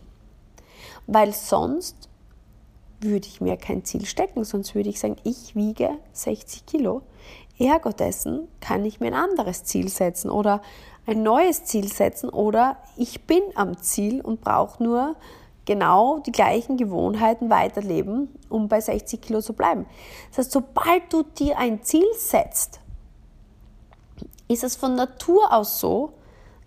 Weil 1.07 1.33
sonst 1.33 2.09
würde 3.01 3.27
ich 3.27 3.41
mir 3.41 3.57
kein 3.57 3.83
Ziel 3.83 4.05
stecken, 4.05 4.43
sonst 4.43 4.75
würde 4.75 4.89
ich 4.89 4.99
sagen, 4.99 5.17
ich 5.23 5.55
wiege 5.55 5.97
60 6.13 6.65
Kilo. 6.65 7.01
Ergo 7.59 7.91
dessen 7.91 8.47
kann 8.61 8.85
ich 8.85 8.99
mir 8.99 9.07
ein 9.07 9.13
anderes 9.13 9.63
Ziel 9.65 9.89
setzen 9.89 10.31
oder 10.31 10.61
ein 11.05 11.21
neues 11.21 11.65
Ziel 11.65 11.91
setzen 11.91 12.29
oder 12.29 12.77
ich 12.95 13.25
bin 13.27 13.43
am 13.55 13.77
Ziel 13.77 14.21
und 14.21 14.41
brauche 14.41 14.81
nur 14.81 15.15
genau 15.65 16.19
die 16.19 16.31
gleichen 16.31 16.77
Gewohnheiten 16.77 17.49
weiterleben, 17.49 18.29
um 18.49 18.67
bei 18.67 18.81
60 18.81 19.21
Kilo 19.21 19.41
zu 19.41 19.53
bleiben. 19.53 19.85
Das 20.29 20.39
heißt, 20.39 20.51
sobald 20.51 21.11
du 21.11 21.23
dir 21.23 21.57
ein 21.57 21.83
Ziel 21.83 22.07
setzt, 22.17 22.79
ist 24.47 24.63
es 24.63 24.75
von 24.75 24.95
Natur 24.95 25.51
aus 25.53 25.79
so, 25.79 26.13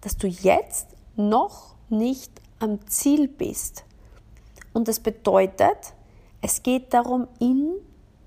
dass 0.01 0.17
du 0.17 0.27
jetzt 0.27 0.89
noch 1.17 1.75
nicht 1.89 2.33
am 2.59 2.87
Ziel 2.87 3.29
bist. 3.29 3.85
Und 4.73 4.89
das 4.89 5.01
bedeutet, 5.01 5.95
es 6.43 6.63
geht 6.63 6.93
darum, 6.95 7.29
in 7.39 7.75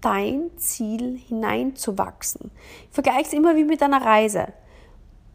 dein 0.01 0.49
Ziel 0.57 1.17
hineinzuwachsen. 1.17 2.51
Ich 2.87 2.93
vergleiche 2.93 3.27
es 3.27 3.33
immer 3.33 3.55
wie 3.55 3.65
mit 3.65 3.83
einer 3.83 4.03
Reise. 4.03 4.47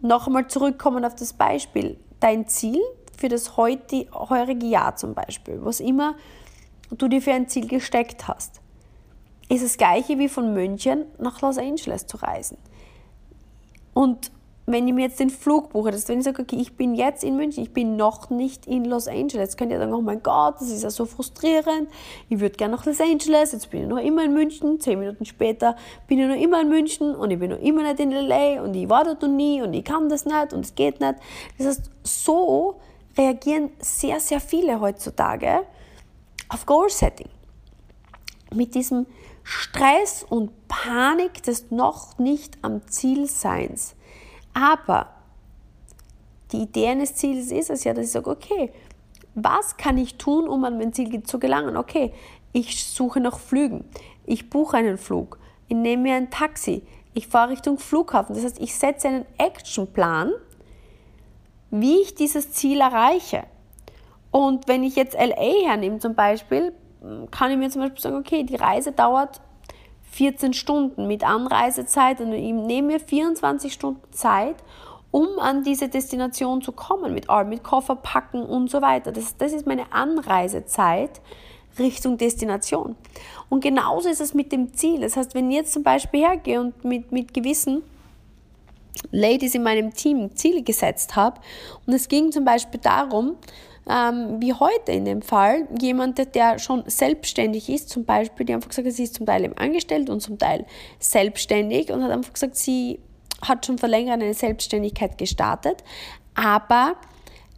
Noch 0.00 0.26
einmal 0.26 0.48
zurückkommen 0.48 1.04
auf 1.04 1.14
das 1.14 1.32
Beispiel. 1.32 1.98
Dein 2.20 2.48
Ziel 2.48 2.80
für 3.16 3.28
das 3.28 3.56
heurige 3.56 4.66
Jahr 4.66 4.97
zum 4.97 5.14
Beispiel, 5.14 5.59
was 5.62 5.80
immer 5.80 6.14
du 6.90 7.09
dir 7.09 7.23
für 7.23 7.33
ein 7.33 7.49
Ziel 7.49 7.66
gesteckt 7.66 8.28
hast, 8.28 8.61
ist 9.49 9.64
das 9.64 9.76
gleiche 9.76 10.18
wie 10.18 10.28
von 10.28 10.54
München 10.54 11.04
nach 11.18 11.40
Los 11.40 11.59
Angeles 11.59 12.06
zu 12.06 12.16
reisen. 12.16 12.56
Und 13.92 14.30
wenn 14.66 14.88
ich 14.88 14.94
mir 14.94 15.02
jetzt 15.02 15.21
den 15.21 15.28
Flug 15.28 15.71
buche, 15.71 15.90
das 15.90 16.00
ist, 16.00 16.09
wenn 16.09 16.18
ich 16.18 16.25
sage, 16.25 16.40
okay, 16.40 16.56
ich 16.56 16.75
bin 16.75 16.94
jetzt 16.94 17.23
in 17.23 17.37
München, 17.37 17.62
ich 17.62 17.73
bin 17.73 17.97
noch 17.97 18.30
nicht 18.30 18.66
in 18.66 18.87
Los 18.87 19.09
Angeles, 19.09 19.56
könnt 19.56 19.71
ihr 19.71 19.78
sagen, 19.78 19.92
oh 19.92 20.00
mein 20.00 20.23
Gott, 20.23 20.54
das 20.59 20.71
ist 20.71 20.83
ja 20.83 20.90
so 20.90 21.04
frustrierend, 21.04 21.88
ich 22.30 22.40
würde 22.40 22.56
gerne 22.56 22.75
nach 22.75 22.87
Los 22.87 23.00
Angeles, 23.00 23.52
jetzt 23.52 23.71
bin 23.71 23.83
ich 23.83 23.88
noch 23.88 23.99
immer 23.99 24.25
in 24.25 24.33
München, 24.33 24.80
zehn 24.80 24.99
Minuten 24.99 25.26
später 25.26 25.76
bin 26.09 26.18
ich 26.18 26.28
noch 26.28 26.42
immer 26.42 26.62
in 26.62 26.71
München 26.71 27.14
und 27.14 27.30
ich 27.30 27.38
bin 27.38 27.50
noch 27.50 27.61
immer 27.61 27.83
nicht 27.83 28.00
in 28.00 28.11
LA 28.11 28.62
und 28.62 28.75
ich 28.75 28.88
war 28.88 29.04
dort 29.04 29.21
noch 29.21 29.28
nie 29.28 29.61
und 29.61 29.75
ich 29.75 29.85
kann 29.85 30.09
das 30.09 30.25
nicht 30.25 30.54
und 30.54 30.64
es 30.64 30.75
geht 30.75 30.99
nicht. 30.99 31.16
Das 31.59 31.66
heißt, 31.66 31.90
so 32.02 32.76
reagieren 33.16 33.71
sehr, 33.78 34.21
sehr 34.21 34.40
viele 34.40 34.80
heutzutage 34.80 35.66
auf 36.49 36.66
Goal-Setting. 36.66 37.28
Mit 38.52 38.75
diesem 38.75 39.06
Stress 39.42 40.25
und 40.28 40.50
Panik 40.68 41.42
des 41.42 41.71
noch 41.71 42.18
nicht 42.18 42.59
am 42.62 42.87
Ziel 42.88 43.26
Seins. 43.26 43.94
Aber 44.54 45.09
die 46.52 46.62
Idee 46.62 46.88
eines 46.88 47.14
Ziels 47.14 47.50
ist 47.50 47.71
es 47.71 47.85
ja, 47.85 47.92
dass 47.92 48.06
ich 48.06 48.12
sage, 48.12 48.30
okay, 48.30 48.73
was 49.35 49.76
kann 49.76 49.99
ich 49.99 50.16
tun, 50.16 50.49
um 50.49 50.64
an 50.64 50.78
mein 50.78 50.92
Ziel 50.92 51.23
zu 51.25 51.38
gelangen? 51.38 51.76
Okay, 51.76 52.12
ich 52.52 52.85
suche 52.85 53.21
nach 53.21 53.38
Flügen, 53.38 53.85
ich 54.25 54.49
buche 54.49 54.76
einen 54.76 54.97
Flug, 54.97 55.38
ich 55.66 55.76
nehme 55.76 56.04
mir 56.04 56.14
ein 56.14 56.30
Taxi, 56.30 56.83
ich 57.12 57.26
fahre 57.26 57.50
Richtung 57.50 57.78
Flughafen. 57.78 58.35
Das 58.35 58.44
heißt, 58.44 58.61
ich 58.61 58.75
setze 58.75 59.09
einen 59.09 59.26
Actionplan, 59.38 60.33
wie 61.80 62.00
ich 62.02 62.14
dieses 62.14 62.52
Ziel 62.52 62.80
erreiche. 62.80 63.44
Und 64.30 64.68
wenn 64.68 64.84
ich 64.84 64.94
jetzt 64.94 65.14
LA 65.14 65.66
hernehme 65.66 65.98
zum 65.98 66.14
Beispiel, 66.14 66.72
kann 67.30 67.50
ich 67.50 67.56
mir 67.56 67.70
zum 67.70 67.82
Beispiel 67.82 68.00
sagen, 68.00 68.16
okay, 68.16 68.44
die 68.44 68.56
Reise 68.56 68.92
dauert 68.92 69.40
14 70.12 70.52
Stunden 70.52 71.08
mit 71.08 71.24
Anreisezeit 71.24 72.20
und 72.20 72.32
ich 72.32 72.52
nehme 72.52 72.88
mir 72.88 73.00
24 73.00 73.72
Stunden 73.72 74.12
Zeit, 74.12 74.56
um 75.10 75.38
an 75.40 75.64
diese 75.64 75.88
Destination 75.88 76.62
zu 76.62 76.72
kommen, 76.72 77.12
mit, 77.12 77.26
mit 77.46 77.64
Koffer 77.64 77.96
packen 77.96 78.42
und 78.42 78.70
so 78.70 78.80
weiter. 78.80 79.10
Das, 79.10 79.36
das 79.36 79.52
ist 79.52 79.66
meine 79.66 79.92
Anreisezeit 79.92 81.20
Richtung 81.78 82.18
Destination. 82.18 82.94
Und 83.48 83.62
genauso 83.62 84.08
ist 84.08 84.20
es 84.20 84.32
mit 84.32 84.52
dem 84.52 84.74
Ziel. 84.74 85.00
Das 85.00 85.16
heißt, 85.16 85.34
wenn 85.34 85.50
ich 85.50 85.56
jetzt 85.56 85.72
zum 85.72 85.82
Beispiel 85.82 86.20
hergehe 86.20 86.60
und 86.60 86.84
mit, 86.84 87.10
mit 87.10 87.34
gewissen 87.34 87.82
Ladies 89.10 89.54
in 89.54 89.62
meinem 89.62 89.92
Team 89.92 90.34
Ziele 90.36 90.62
gesetzt 90.62 91.16
habe. 91.16 91.40
Und 91.86 91.94
es 91.94 92.08
ging 92.08 92.32
zum 92.32 92.44
Beispiel 92.44 92.80
darum, 92.80 93.36
ähm, 93.88 94.40
wie 94.40 94.52
heute 94.52 94.92
in 94.92 95.04
dem 95.04 95.22
Fall, 95.22 95.68
jemand, 95.80 96.34
der 96.34 96.58
schon 96.58 96.84
selbstständig 96.86 97.68
ist, 97.68 97.90
zum 97.90 98.04
Beispiel, 98.04 98.46
die 98.46 98.54
einfach 98.54 98.68
gesagt 98.68 98.88
hat, 98.88 98.94
sie 98.94 99.04
ist 99.04 99.14
zum 99.14 99.26
Teil 99.26 99.44
eben 99.44 99.56
angestellt 99.58 100.08
und 100.08 100.20
zum 100.20 100.38
Teil 100.38 100.64
selbstständig 100.98 101.90
und 101.90 102.02
hat 102.02 102.10
einfach 102.10 102.32
gesagt, 102.32 102.56
sie 102.56 102.98
hat 103.42 103.66
schon 103.66 103.78
vor 103.78 103.88
längerem 103.88 104.22
eine 104.22 104.32
Selbstständigkeit 104.32 105.18
gestartet, 105.18 105.84
aber 106.34 106.96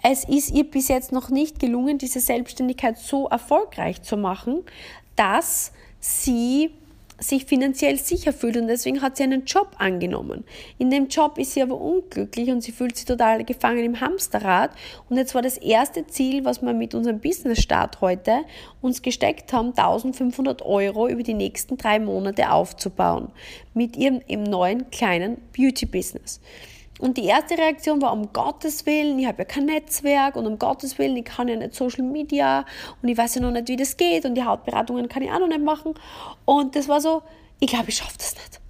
es 0.03 0.25
ist 0.25 0.51
ihr 0.53 0.69
bis 0.69 0.89
jetzt 0.89 1.13
noch 1.13 1.31
nicht 1.31 1.61
gelungen, 1.61 1.99
diese 1.99 2.21
Selbstständigkeit 2.21 2.99
so 2.99 3.29
erfolgreich 3.29 4.03
zu 4.03 4.17
machen, 4.17 4.65
dass 5.15 5.73
sie 6.01 6.71
sich 7.19 7.47
finanziell 7.47 7.99
sicher 7.99 8.33
fühlt 8.33 8.57
und 8.57 8.69
deswegen 8.69 9.03
hat 9.03 9.17
sie 9.17 9.23
einen 9.23 9.45
Job 9.45 9.77
angenommen. 9.79 10.45
In 10.79 10.91
dem 10.91 11.09
Job 11.09 11.39
ist 11.39 11.53
sie 11.53 11.63
aber 11.63 11.81
unglücklich 11.81 12.51
und 12.51 12.63
sie 12.63 12.73
fühlt 12.73 12.97
sich 12.97 13.07
total 13.07 13.45
gefangen 13.45 13.85
im 13.85 14.01
Hamsterrad 14.01 14.71
und 15.09 15.17
jetzt 15.17 15.35
war 15.35 15.43
das 15.43 15.57
erste 15.57 16.07
Ziel, 16.07 16.45
was 16.45 16.63
wir 16.63 16.75
mit 16.75 16.95
unserem 16.95 17.21
Business-Start 17.21 18.01
heute 18.01 18.45
uns 18.83 19.03
gesteckt 19.03 19.53
haben, 19.53 19.69
1500 19.69 20.63
Euro 20.63 21.09
über 21.09 21.23
die 21.23 21.35
nächsten 21.35 21.77
drei 21.77 21.99
Monate 21.99 22.51
aufzubauen 22.51 23.29
mit 23.75 23.97
ihrem, 23.97 24.21
ihrem 24.27 24.45
neuen 24.45 24.91
kleinen 24.91 25.39
Beauty-Business. 25.57 26.41
Und 26.99 27.19
die 27.19 27.25
erste 27.25 27.59
Reaktion 27.59 28.01
war, 28.01 28.13
um 28.13 28.33
Gottes 28.33 28.87
Willen, 28.87 29.19
ich 29.19 29.27
habe 29.27 29.39
ja 29.39 29.45
kein 29.45 29.67
Netzwerk 29.67 30.35
und 30.37 30.47
um 30.47 30.59
Gottes 30.59 30.99
Willen, 30.99 31.17
ich 31.17 31.27
kann 31.27 31.49
ja 31.49 31.57
nicht 31.57 31.75
Social 31.75 32.05
Media 32.05 32.65
und 33.03 33.09
ich 33.09 33.19
weiß 33.19 33.35
ja 33.35 33.43
noch 33.43 33.51
nicht, 33.51 33.69
wie 33.69 33.77
das 33.77 33.97
geht 33.97 34.25
und 34.25 34.35
die 34.35 34.45
Hautberatungen 34.45 35.09
kann 35.09 35.23
ich 35.23 35.31
auch 35.31 35.39
noch 35.39 35.49
nicht 35.49 35.63
machen. 35.63 35.95
Und 36.47 36.75
das 36.75 36.89
war 36.89 37.01
so, 37.01 37.23
ich 37.61 37.69
glaube, 37.69 37.89
ich 37.89 37.97
schaffe 37.97 38.17
das 38.17 38.35
nicht. 38.35 38.61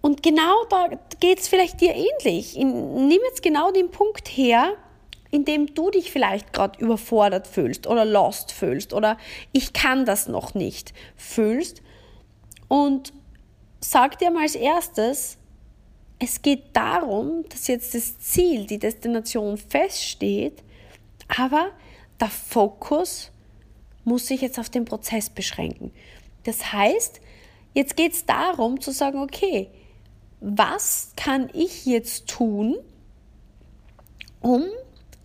Und 0.00 0.22
genau 0.22 0.64
da 0.68 0.88
geht 1.18 1.40
es 1.40 1.48
vielleicht 1.48 1.80
dir 1.80 1.94
ähnlich. 1.94 2.56
Nimm 2.56 3.18
jetzt 3.26 3.42
genau 3.42 3.72
den 3.72 3.90
Punkt 3.90 4.28
her, 4.28 4.74
in 5.30 5.44
dem 5.44 5.74
du 5.74 5.90
dich 5.90 6.12
vielleicht 6.12 6.52
gerade 6.52 6.78
überfordert 6.78 7.48
fühlst 7.48 7.88
oder 7.88 8.04
lost 8.04 8.52
fühlst 8.52 8.92
oder 8.92 9.16
ich 9.50 9.72
kann 9.72 10.04
das 10.04 10.28
noch 10.28 10.54
nicht 10.54 10.92
fühlst 11.16 11.82
und 12.68 13.12
sag 13.80 14.18
dir 14.18 14.30
mal 14.30 14.42
als 14.42 14.54
erstes, 14.54 15.38
es 16.24 16.40
geht 16.40 16.74
darum, 16.74 17.44
dass 17.50 17.66
jetzt 17.66 17.94
das 17.94 18.18
Ziel, 18.18 18.66
die 18.66 18.78
Destination 18.78 19.58
feststeht, 19.58 20.62
aber 21.28 21.70
der 22.18 22.28
Fokus 22.28 23.30
muss 24.04 24.26
sich 24.26 24.40
jetzt 24.40 24.58
auf 24.58 24.70
den 24.70 24.86
Prozess 24.86 25.28
beschränken. 25.28 25.92
Das 26.44 26.72
heißt, 26.72 27.20
jetzt 27.74 27.96
geht 27.96 28.12
es 28.12 28.24
darum 28.24 28.80
zu 28.80 28.90
sagen, 28.90 29.22
okay, 29.22 29.68
was 30.40 31.12
kann 31.16 31.50
ich 31.52 31.84
jetzt 31.84 32.26
tun, 32.26 32.76
um 34.40 34.64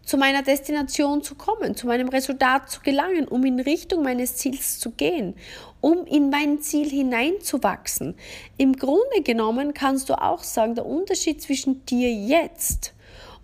zu 0.04 0.18
meiner 0.18 0.44
Destination 0.44 1.24
zu 1.24 1.36
kommen, 1.36 1.76
zu 1.76 1.88
meinem 1.88 2.10
Resultat 2.10 2.70
zu 2.70 2.82
gelangen, 2.82 3.28
um 3.28 3.46
in 3.46 3.60
Richtung 3.60 4.04
meines 4.04 4.36
Ziels 4.36 4.80
zu 4.80 4.92
gehen, 4.92 5.36
um 5.82 6.06
in 6.06 6.30
mein 6.30 6.62
Ziel 6.62 6.90
hineinzuwachsen. 6.90 8.16
Im 8.58 8.74
Grunde 8.76 9.22
genommen 9.24 9.74
kannst 9.74 10.10
du 10.10 10.22
auch 10.22 10.44
sagen, 10.44 10.76
der 10.76 10.86
Unterschied 10.86 11.42
zwischen 11.42 11.86
dir 11.86 12.12
jetzt 12.12 12.94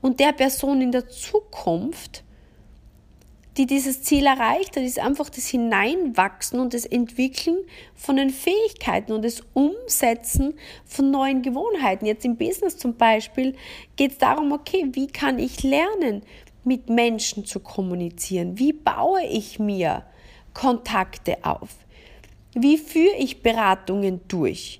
und 0.01 0.19
der 0.19 0.33
Person 0.33 0.81
in 0.81 0.91
der 0.91 1.07
Zukunft, 1.07 2.23
die 3.57 3.65
dieses 3.65 4.03
Ziel 4.03 4.25
erreicht 4.25 4.75
hat, 4.75 4.83
ist 4.83 4.99
einfach 4.99 5.29
das 5.29 5.47
Hineinwachsen 5.47 6.59
und 6.59 6.73
das 6.73 6.85
Entwickeln 6.85 7.57
von 7.95 8.17
den 8.17 8.29
Fähigkeiten 8.29 9.13
und 9.13 9.23
das 9.23 9.41
Umsetzen 9.53 10.55
von 10.85 11.09
neuen 11.09 11.41
Gewohnheiten. 11.41 12.05
Jetzt 12.05 12.25
im 12.25 12.35
Business 12.35 12.77
zum 12.77 12.97
Beispiel 12.97 13.55
geht 13.95 14.11
es 14.11 14.17
darum, 14.17 14.51
okay, 14.51 14.89
wie 14.91 15.07
kann 15.07 15.39
ich 15.39 15.63
lernen, 15.63 16.21
mit 16.65 16.89
Menschen 16.89 17.45
zu 17.45 17.59
kommunizieren? 17.59 18.59
Wie 18.59 18.73
baue 18.73 19.23
ich 19.23 19.59
mir 19.59 20.03
Kontakte 20.53 21.37
auf? 21.45 21.84
Wie 22.57 22.77
führe 22.77 23.17
ich 23.17 23.43
Beratungen 23.43 24.21
durch? 24.29 24.79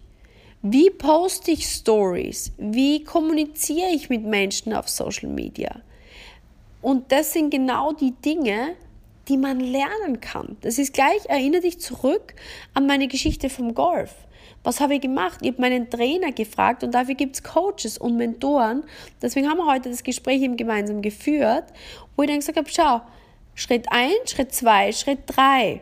Wie 0.62 0.90
poste 0.90 1.52
ich 1.52 1.66
Stories? 1.68 2.54
Wie 2.58 3.04
kommuniziere 3.04 3.90
ich 3.90 4.10
mit 4.10 4.24
Menschen 4.24 4.72
auf 4.72 4.88
Social 4.88 5.28
Media? 5.28 5.82
Und 6.82 7.12
das 7.12 7.34
sind 7.34 7.50
genau 7.50 7.92
die 7.92 8.14
Dinge, 8.14 8.76
die 9.28 9.36
man 9.36 9.60
lernen 9.60 10.22
kann. 10.22 10.56
Das 10.62 10.80
ist 10.80 10.94
gleich, 10.94 11.26
erinnere 11.26 11.64
dich 11.64 11.82
zurück 11.82 12.36
an 12.74 12.88
meine 12.88 13.10
Geschichte 13.10 13.50
vom 13.50 13.76
Golf. 13.76 14.16
Was 14.64 14.80
habe 14.80 14.96
ich 14.96 15.02
gemacht? 15.02 15.40
Ich 15.42 15.50
habe 15.50 15.62
meinen 15.62 15.90
Trainer 15.90 16.32
gefragt 16.32 16.82
und 16.82 16.96
dafür 16.96 17.16
gibt 17.16 17.36
es 17.36 17.44
Coaches 17.44 17.98
und 17.98 18.16
Mentoren. 18.16 18.86
Deswegen 19.22 19.50
haben 19.50 19.58
wir 19.58 19.66
heute 19.66 19.90
das 19.90 20.02
Gespräch 20.02 20.42
eben 20.42 20.56
gemeinsam 20.56 21.02
geführt, 21.02 21.66
wo 22.16 22.24
ich 22.24 22.30
dann 22.30 22.40
gesagt 22.40 22.58
habe, 22.58 22.70
schau, 22.70 23.02
Schritt 23.54 23.92
1, 23.92 24.32
Schritt 24.32 24.54
2, 24.54 24.94
Schritt 24.94 25.20
3. 25.28 25.82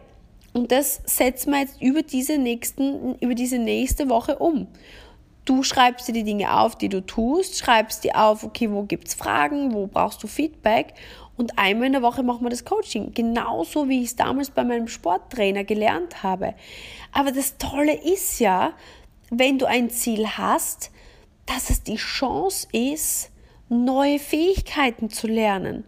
Und 0.54 0.72
das 0.72 1.02
setzen 1.06 1.52
wir 1.52 1.62
jetzt 1.62 1.82
über 1.82 2.04
diese, 2.04 2.38
nächsten, 2.38 3.16
über 3.16 3.36
diese 3.36 3.58
nächste 3.58 4.10
Woche 4.10 4.38
um. 4.38 4.68
Du 5.46 5.64
schreibst 5.64 6.08
dir 6.08 6.14
die 6.14 6.24
Dinge 6.24 6.58
auf, 6.58 6.78
die 6.78 6.88
du 6.88 7.02
tust, 7.02 7.58
schreibst 7.58 8.06
dir 8.06 8.18
auf, 8.18 8.44
okay, 8.44 8.72
wo 8.72 8.84
gibt 8.84 9.10
es 9.10 9.14
Fragen, 9.14 9.74
wo 9.74 9.88
brauchst 9.88 10.24
du 10.24 10.28
Feedback 10.28 10.94
und 11.36 11.58
einmal 11.58 11.88
in 11.88 11.94
der 11.94 12.02
Woche 12.02 12.24
machen 12.24 12.46
wir 12.46 12.50
das 12.50 12.64
Coaching. 12.64 13.14
Genauso 13.14 13.90
wie 13.90 14.02
ich 14.02 14.10
es 14.10 14.16
damals 14.16 14.52
bei 14.52 14.64
meinem 14.64 14.88
Sporttrainer 14.88 15.64
gelernt 15.64 16.24
habe. 16.24 16.54
Aber 17.12 17.32
das 17.32 17.58
Tolle 17.58 17.94
ist 17.94 18.40
ja, 18.40 18.74
wenn 19.32 19.58
du 19.58 19.66
ein 19.66 19.90
Ziel 19.90 20.28
hast, 20.28 20.92
dass 21.46 21.70
es 21.70 21.84
die 21.84 21.96
Chance 21.96 22.68
ist, 22.72 23.32
neue 23.68 24.20
Fähigkeiten 24.20 25.10
zu 25.10 25.28
lernen, 25.28 25.86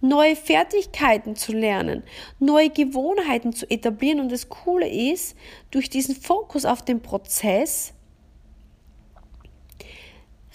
neue 0.00 0.36
Fertigkeiten 0.36 1.36
zu 1.36 1.52
lernen, 1.52 2.02
neue 2.38 2.70
Gewohnheiten 2.70 3.52
zu 3.52 3.68
etablieren. 3.70 4.20
Und 4.20 4.30
das 4.30 4.48
Coole 4.48 4.88
ist, 4.88 5.36
durch 5.70 5.90
diesen 5.90 6.14
Fokus 6.14 6.64
auf 6.64 6.82
den 6.82 7.00
Prozess 7.00 7.92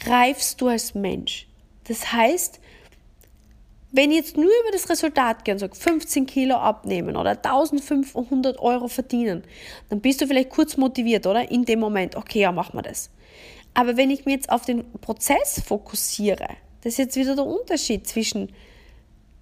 reifst 0.05 0.61
du 0.61 0.67
als 0.67 0.95
Mensch. 0.95 1.47
Das 1.85 2.11
heißt, 2.11 2.59
wenn 3.91 4.09
ich 4.09 4.17
jetzt 4.17 4.37
nur 4.37 4.45
über 4.45 4.71
das 4.71 4.89
Resultat 4.89 5.45
gehe 5.45 5.53
und 5.53 5.59
sage, 5.59 5.75
15 5.75 6.25
Kilo 6.25 6.55
abnehmen 6.55 7.15
oder 7.15 7.31
1500 7.31 8.59
Euro 8.59 8.87
verdienen, 8.87 9.43
dann 9.89 10.01
bist 10.01 10.19
du 10.19 10.25
vielleicht 10.25 10.49
kurz 10.49 10.77
motiviert, 10.77 11.27
oder? 11.27 11.51
In 11.51 11.63
dem 11.63 11.79
Moment, 11.79 12.15
okay, 12.15 12.41
ja, 12.41 12.51
machen 12.51 12.75
wir 12.75 12.81
das. 12.81 13.11
Aber 13.75 13.95
wenn 13.95 14.09
ich 14.09 14.25
mich 14.25 14.35
jetzt 14.35 14.51
auf 14.51 14.65
den 14.65 14.91
Prozess 14.93 15.61
fokussiere, 15.63 16.47
das 16.81 16.93
ist 16.93 16.97
jetzt 16.97 17.15
wieder 17.15 17.35
der 17.35 17.45
Unterschied 17.45 18.07
zwischen 18.07 18.51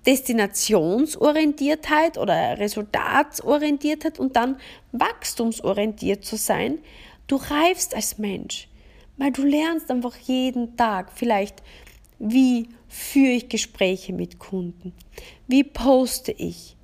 Destinationsorientiertheit 0.05 2.17
oder 2.17 2.57
Resultatsorientiertheit 2.57 4.19
und 4.19 4.35
dann 4.35 4.57
wachstumsorientiert 4.91 6.25
zu 6.25 6.37
sein. 6.37 6.79
Du 7.27 7.35
reifst 7.35 7.93
als 7.95 8.17
Mensch, 8.17 8.67
weil 9.17 9.31
du 9.31 9.43
lernst 9.43 9.91
einfach 9.91 10.17
jeden 10.17 10.75
Tag 10.75 11.11
vielleicht, 11.13 11.61
wie 12.19 12.69
führe 12.87 13.33
ich 13.33 13.49
Gespräche 13.49 14.13
mit 14.13 14.39
Kunden? 14.39 14.93
Wie 15.47 15.63
poste 15.63 16.31
ich? 16.31 16.75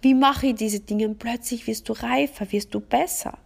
Wie 0.00 0.14
mache 0.14 0.46
ich 0.48 0.54
diese 0.54 0.80
Dinge? 0.80 1.08
Und 1.08 1.18
plötzlich 1.18 1.66
wirst 1.66 1.88
du 1.88 1.94
reifer, 1.94 2.52
wirst 2.52 2.74
du 2.74 2.80
besser. 2.80 3.38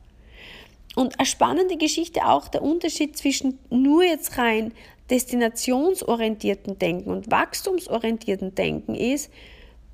Und 0.95 1.19
eine 1.19 1.27
spannende 1.27 1.77
Geschichte 1.77 2.27
auch 2.27 2.49
der 2.49 2.63
Unterschied 2.63 3.17
zwischen 3.17 3.59
nur 3.71 4.05
jetzt 4.05 4.37
rein 4.37 4.73
destinationsorientierten 5.11 6.79
Denken 6.79 7.11
und 7.11 7.31
wachstumsorientierten 7.31 8.55
Denken 8.55 8.95
ist, 8.95 9.31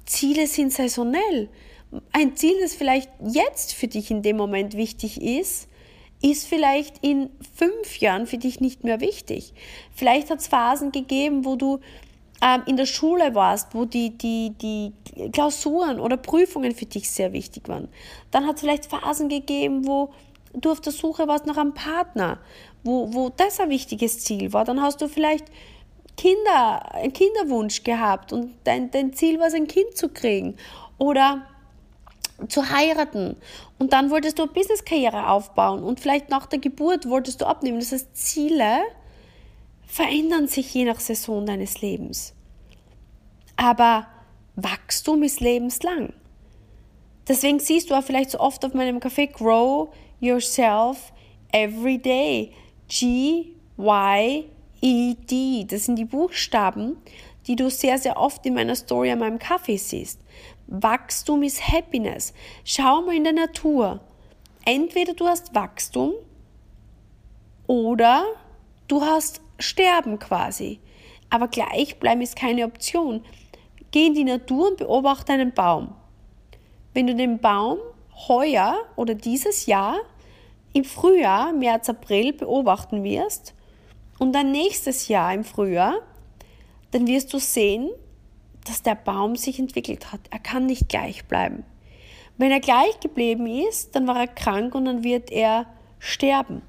Ziele 0.07 0.47
sind 0.47 0.73
saisonell. 0.73 1.49
Ein 2.13 2.37
Ziel, 2.37 2.55
das 2.61 2.75
vielleicht 2.75 3.11
jetzt 3.23 3.75
für 3.75 3.89
dich 3.89 4.11
in 4.11 4.23
dem 4.23 4.37
Moment 4.37 4.77
wichtig 4.77 5.21
ist, 5.21 5.69
ist 6.23 6.47
vielleicht 6.47 7.05
in 7.05 7.31
fünf 7.55 7.99
Jahren 7.99 8.27
für 8.27 8.39
dich 8.39 8.61
nicht 8.61 8.85
mehr 8.85 9.01
wichtig. 9.01 9.53
Vielleicht 9.95 10.31
hat 10.31 10.41
es 10.41 10.49
Phasen 10.49 10.93
gegeben, 10.93 11.45
wo 11.45 11.57
du 11.57 11.79
ähm, 12.43 12.63
in 12.67 12.77
der 12.77 12.87
Schule 12.87 13.35
warst, 13.35 13.75
wo 13.75 13.85
die, 13.85 14.17
die, 14.17 14.53
die 14.61 14.93
Klausuren 15.31 16.01
oder 16.01 16.17
Prüfungen 16.17 16.75
für 16.75 16.87
dich 16.87 17.11
sehr 17.11 17.33
wichtig 17.33 17.69
waren. 17.69 17.89
Dann 18.31 18.47
hat 18.47 18.57
es 18.57 18.61
vielleicht 18.63 18.87
Phasen 18.87 19.29
gegeben, 19.29 19.87
wo 19.87 20.11
du 20.61 20.71
auf 20.71 20.81
der 20.81 20.93
Suche 20.93 21.29
warst 21.29 21.47
nach 21.47 21.57
einem 21.57 21.75
Partner, 21.75 22.39
wo, 22.85 23.13
wo 23.13 23.31
das 23.31 23.61
ein 23.61 23.71
wichtiges 23.71 24.21
Ziel 24.25 24.53
war. 24.53 24.65
Dann 24.65 24.83
hast 24.83 25.01
du 25.01 25.09
vielleicht 25.09 25.47
Kinder, 26.17 26.95
einen 26.95 27.13
Kinderwunsch 27.13 27.85
gehabt 27.85 28.33
und 28.33 28.55
dein, 28.65 28.91
dein 28.91 29.13
Ziel 29.13 29.39
war 29.39 29.47
es, 29.47 29.55
ein 29.55 29.69
Kind 29.69 29.97
zu 29.97 30.09
kriegen 30.09 30.57
oder 30.99 31.43
zu 32.49 32.71
heiraten. 32.71 33.37
Und 33.79 33.93
dann 33.93 34.11
wolltest 34.11 34.39
du 34.39 34.45
eine 34.45 34.53
Businesskarriere 34.53 35.29
aufbauen 35.29 35.83
und 35.83 36.01
vielleicht 36.01 36.29
nach 36.29 36.47
der 36.47 36.59
Geburt 36.59 37.09
wolltest 37.09 37.41
du 37.41 37.47
abnehmen. 37.47 37.79
Das 37.79 37.93
heißt, 37.93 38.17
Ziele 38.17 38.81
verändern 39.87 40.49
sich 40.49 40.73
je 40.75 40.85
nach 40.85 41.01
Saison 41.01 41.47
deines 41.47 41.81
Lebens. 41.81 42.35
Aber 43.57 44.07
Wachstum 44.57 45.23
ist 45.23 45.41
lebenslang. 45.41 46.13
Deswegen 47.29 47.61
siehst 47.61 47.91
du 47.91 47.95
auch 47.95 48.03
vielleicht 48.03 48.31
so 48.31 48.41
oft 48.41 48.65
auf 48.65 48.75
meinem 48.75 48.99
Café 48.99 49.31
Grow 49.31 49.93
Yourself 50.21 51.13
Every 51.53 51.99
Day. 51.99 52.53
G 52.89 53.53
Y, 53.79 54.45
E, 54.81 55.15
D. 55.15 55.65
Das 55.69 55.85
sind 55.85 55.97
die 55.97 56.05
Buchstaben, 56.05 56.97
die 57.47 57.55
du 57.55 57.71
sehr, 57.71 57.99
sehr 57.99 58.17
oft 58.17 58.45
in 58.47 58.55
meiner 58.55 58.75
Story 58.75 59.11
an 59.11 59.19
meinem 59.19 59.39
Kaffee 59.39 59.77
siehst. 59.77 60.21
Wachstum 60.67 61.43
ist 61.43 61.67
Happiness. 61.69 62.33
Schau 62.65 63.03
mal 63.03 63.15
in 63.15 63.25
der 63.25 63.33
Natur. 63.33 64.01
Entweder 64.65 65.15
du 65.15 65.27
hast 65.27 65.55
Wachstum 65.55 66.13
oder 67.67 68.25
du 68.87 69.03
hast 69.03 69.41
Sterben 69.59 70.19
quasi. 70.19 70.81
Aber 71.31 71.49
gleich 71.49 71.99
bleiben 71.99 72.21
ist 72.21 72.37
keine 72.37 72.65
Option. 72.65 73.23
Geh 73.91 74.07
in 74.07 74.15
die 74.15 74.25
Natur 74.25 74.69
und 74.69 74.79
beobachte 74.79 75.33
einen 75.33 75.53
Baum. 75.53 75.95
Wenn 76.95 77.07
du 77.07 77.15
den 77.15 77.39
Baum 77.39 77.79
heuer 78.29 78.77
oder 78.97 79.15
dieses 79.15 79.67
Jahr 79.67 79.97
im 80.73 80.85
Frühjahr, 80.85 81.53
März, 81.53 81.89
April 81.89 82.33
beobachten 82.33 83.05
wirst 83.05 83.55
und 84.19 84.33
dann 84.33 84.53
nächstes 84.53 85.09
Jahr 85.09 85.33
im 85.33 85.45
Frühjahr, 85.45 85.95
dann 86.91 87.07
wirst 87.07 87.33
du 87.33 87.39
sehen, 87.39 87.91
dass 88.67 88.83
der 88.83 88.95
Baum 88.95 89.37
sich 89.37 89.59
entwickelt 89.59 90.13
hat. 90.13 90.21
Er 90.31 90.39
kann 90.39 90.67
nicht 90.67 90.89
gleich 90.89 91.25
bleiben. 91.27 91.65
Wenn 92.37 92.51
er 92.51 92.61
gleich 92.61 93.01
geblieben 93.01 93.47
ist, 93.47 93.95
dann 93.95 94.07
war 94.07 94.19
er 94.21 94.29
krank 94.29 94.75
und 94.75 94.85
dann 94.85 95.03
wird 95.03 95.31
er 95.31 95.67
sterben. 95.99 96.63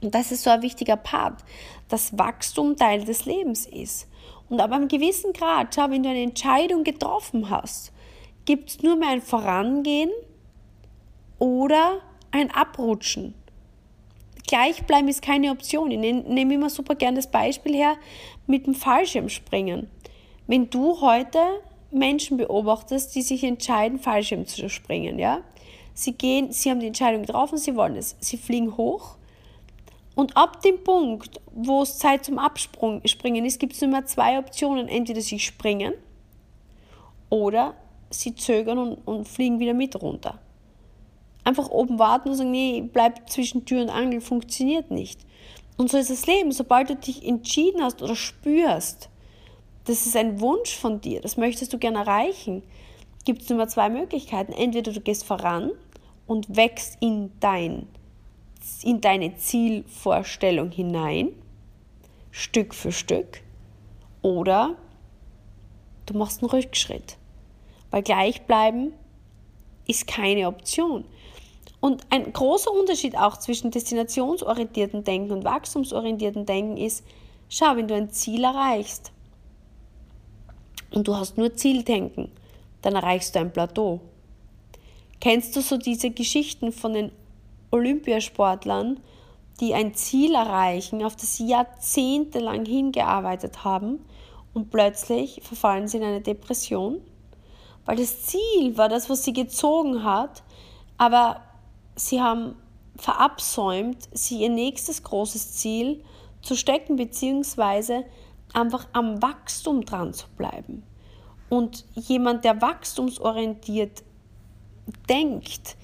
Und 0.00 0.14
das 0.14 0.32
ist 0.32 0.42
so 0.42 0.50
ein 0.50 0.62
wichtiger 0.62 0.96
Part, 0.96 1.44
dass 1.88 2.18
Wachstum 2.18 2.76
Teil 2.76 3.04
des 3.04 3.24
Lebens 3.24 3.66
ist. 3.66 4.08
Und 4.48 4.60
ab 4.60 4.72
einem 4.72 4.88
gewissen 4.88 5.32
Grad, 5.32 5.74
schau, 5.74 5.88
wenn 5.90 6.02
du 6.02 6.10
eine 6.10 6.22
Entscheidung 6.22 6.84
getroffen 6.84 7.48
hast, 7.48 7.92
gibt 8.44 8.70
es 8.70 8.82
nur 8.82 8.96
mehr 8.96 9.10
ein 9.10 9.22
Vorangehen 9.22 10.10
oder 11.38 12.00
ein 12.30 12.50
Abrutschen. 12.50 13.34
Gleichbleiben 14.46 15.08
ist 15.08 15.22
keine 15.22 15.50
Option. 15.50 15.90
Ich 15.90 15.98
nehme 15.98 16.54
immer 16.54 16.70
super 16.70 16.94
gern 16.94 17.14
das 17.14 17.30
Beispiel 17.30 17.74
her 17.74 17.96
mit 18.46 18.66
dem 18.66 18.74
Fallschirmspringen. 18.74 19.88
Wenn 20.46 20.68
du 20.68 21.00
heute 21.00 21.38
Menschen 21.90 22.36
beobachtest, 22.36 23.14
die 23.14 23.22
sich 23.22 23.42
entscheiden, 23.44 23.98
Fallschirm 23.98 24.46
zu 24.46 24.68
springen, 24.68 25.18
ja, 25.18 25.40
sie 25.94 26.12
gehen, 26.12 26.52
sie 26.52 26.70
haben 26.70 26.80
die 26.80 26.88
Entscheidung 26.88 27.22
getroffen, 27.22 27.56
sie 27.56 27.74
wollen 27.76 27.96
es, 27.96 28.16
sie 28.20 28.36
fliegen 28.36 28.76
hoch 28.76 29.16
und 30.14 30.36
ab 30.36 30.62
dem 30.62 30.82
Punkt, 30.84 31.40
wo 31.52 31.82
es 31.82 31.98
Zeit 31.98 32.24
zum 32.24 32.38
Abspringen 32.38 33.44
ist, 33.44 33.58
gibt 33.58 33.72
es 33.72 33.80
nur 33.80 33.90
mehr 33.90 34.06
zwei 34.06 34.38
Optionen. 34.38 34.88
Entweder 34.88 35.20
sie 35.20 35.40
springen 35.40 35.94
oder 37.30 37.74
sie 38.20 38.34
zögern 38.34 38.78
und, 38.78 38.94
und 39.06 39.28
fliegen 39.28 39.58
wieder 39.58 39.74
mit 39.74 40.00
runter. 40.00 40.38
Einfach 41.44 41.68
oben 41.68 41.98
warten 41.98 42.30
und 42.30 42.36
sagen, 42.36 42.50
nee, 42.50 42.80
bleib 42.80 43.28
zwischen 43.28 43.64
Tür 43.64 43.82
und 43.82 43.90
Angel, 43.90 44.20
funktioniert 44.20 44.90
nicht. 44.90 45.20
Und 45.76 45.90
so 45.90 45.98
ist 45.98 46.10
das 46.10 46.26
Leben. 46.26 46.52
Sobald 46.52 46.90
du 46.90 46.96
dich 46.96 47.26
entschieden 47.26 47.82
hast 47.82 48.02
oder 48.02 48.16
spürst, 48.16 49.10
das 49.84 50.06
ist 50.06 50.16
ein 50.16 50.40
Wunsch 50.40 50.74
von 50.76 51.00
dir, 51.00 51.20
das 51.20 51.36
möchtest 51.36 51.72
du 51.72 51.78
gerne 51.78 51.98
erreichen, 51.98 52.62
gibt 53.24 53.42
es 53.42 53.50
nur 53.50 53.68
zwei 53.68 53.90
Möglichkeiten. 53.90 54.52
Entweder 54.52 54.92
du 54.92 55.00
gehst 55.00 55.24
voran 55.24 55.72
und 56.26 56.56
wächst 56.56 56.96
in 57.00 57.32
dein 57.40 57.86
in 58.82 59.00
deine 59.00 59.36
Zielvorstellung 59.36 60.70
hinein, 60.70 61.32
Stück 62.30 62.74
für 62.74 62.92
Stück, 62.92 63.42
oder 64.22 64.76
du 66.06 66.16
machst 66.16 66.42
einen 66.42 66.50
Rückschritt. 66.50 67.18
Weil 67.94 68.02
gleichbleiben 68.02 68.92
ist 69.86 70.08
keine 70.08 70.48
Option. 70.48 71.04
Und 71.78 72.04
ein 72.10 72.32
großer 72.32 72.72
Unterschied 72.72 73.16
auch 73.16 73.36
zwischen 73.36 73.70
destinationsorientierten 73.70 75.04
Denken 75.04 75.30
und 75.30 75.44
wachstumsorientierten 75.44 76.44
Denken 76.44 76.76
ist, 76.76 77.04
schau, 77.48 77.76
wenn 77.76 77.86
du 77.86 77.94
ein 77.94 78.10
Ziel 78.10 78.42
erreichst 78.42 79.12
und 80.90 81.06
du 81.06 81.14
hast 81.14 81.38
nur 81.38 81.54
Zieldenken, 81.54 82.32
dann 82.82 82.96
erreichst 82.96 83.36
du 83.36 83.38
ein 83.38 83.52
Plateau. 83.52 84.00
Kennst 85.20 85.54
du 85.54 85.60
so 85.60 85.76
diese 85.76 86.10
Geschichten 86.10 86.72
von 86.72 86.94
den 86.94 87.12
Olympiasportlern, 87.70 88.98
die 89.60 89.72
ein 89.72 89.94
Ziel 89.94 90.34
erreichen, 90.34 91.04
auf 91.04 91.14
das 91.14 91.36
sie 91.36 91.46
jahrzehntelang 91.46 92.66
hingearbeitet 92.66 93.62
haben 93.62 94.04
und 94.52 94.72
plötzlich 94.72 95.42
verfallen 95.44 95.86
sie 95.86 95.98
in 95.98 96.02
eine 96.02 96.22
Depression, 96.22 97.00
weil 97.84 97.96
das 97.96 98.22
Ziel 98.22 98.76
war 98.76 98.88
das, 98.88 99.10
was 99.10 99.24
sie 99.24 99.32
gezogen 99.32 100.04
hat, 100.04 100.42
aber 100.96 101.40
sie 101.96 102.20
haben 102.20 102.56
verabsäumt, 102.96 104.08
sie 104.12 104.42
ihr 104.42 104.50
nächstes 104.50 105.02
großes 105.02 105.52
Ziel 105.54 106.02
zu 106.42 106.56
stecken, 106.56 106.96
beziehungsweise 106.96 108.04
einfach 108.52 108.86
am 108.92 109.20
Wachstum 109.20 109.84
dran 109.84 110.14
zu 110.14 110.28
bleiben. 110.36 110.84
Und 111.48 111.84
jemand, 111.94 112.44
der 112.44 112.62
wachstumsorientiert 112.62 114.02
denkt, 115.08 115.76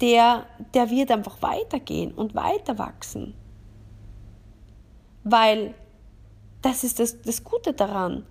der, 0.00 0.46
der 0.74 0.90
wird 0.90 1.10
einfach 1.10 1.42
weitergehen 1.42 2.12
und 2.12 2.34
weiter 2.34 2.78
wachsen. 2.78 3.34
Weil 5.24 5.74
das 6.62 6.84
ist 6.84 6.98
das, 6.98 7.20
das 7.22 7.44
Gute 7.44 7.72
daran. 7.72 8.24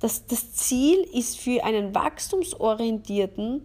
Dass 0.00 0.26
das 0.26 0.52
Ziel 0.52 1.00
ist 1.12 1.38
für 1.38 1.64
einen 1.64 1.94
wachstumsorientierten 1.94 3.62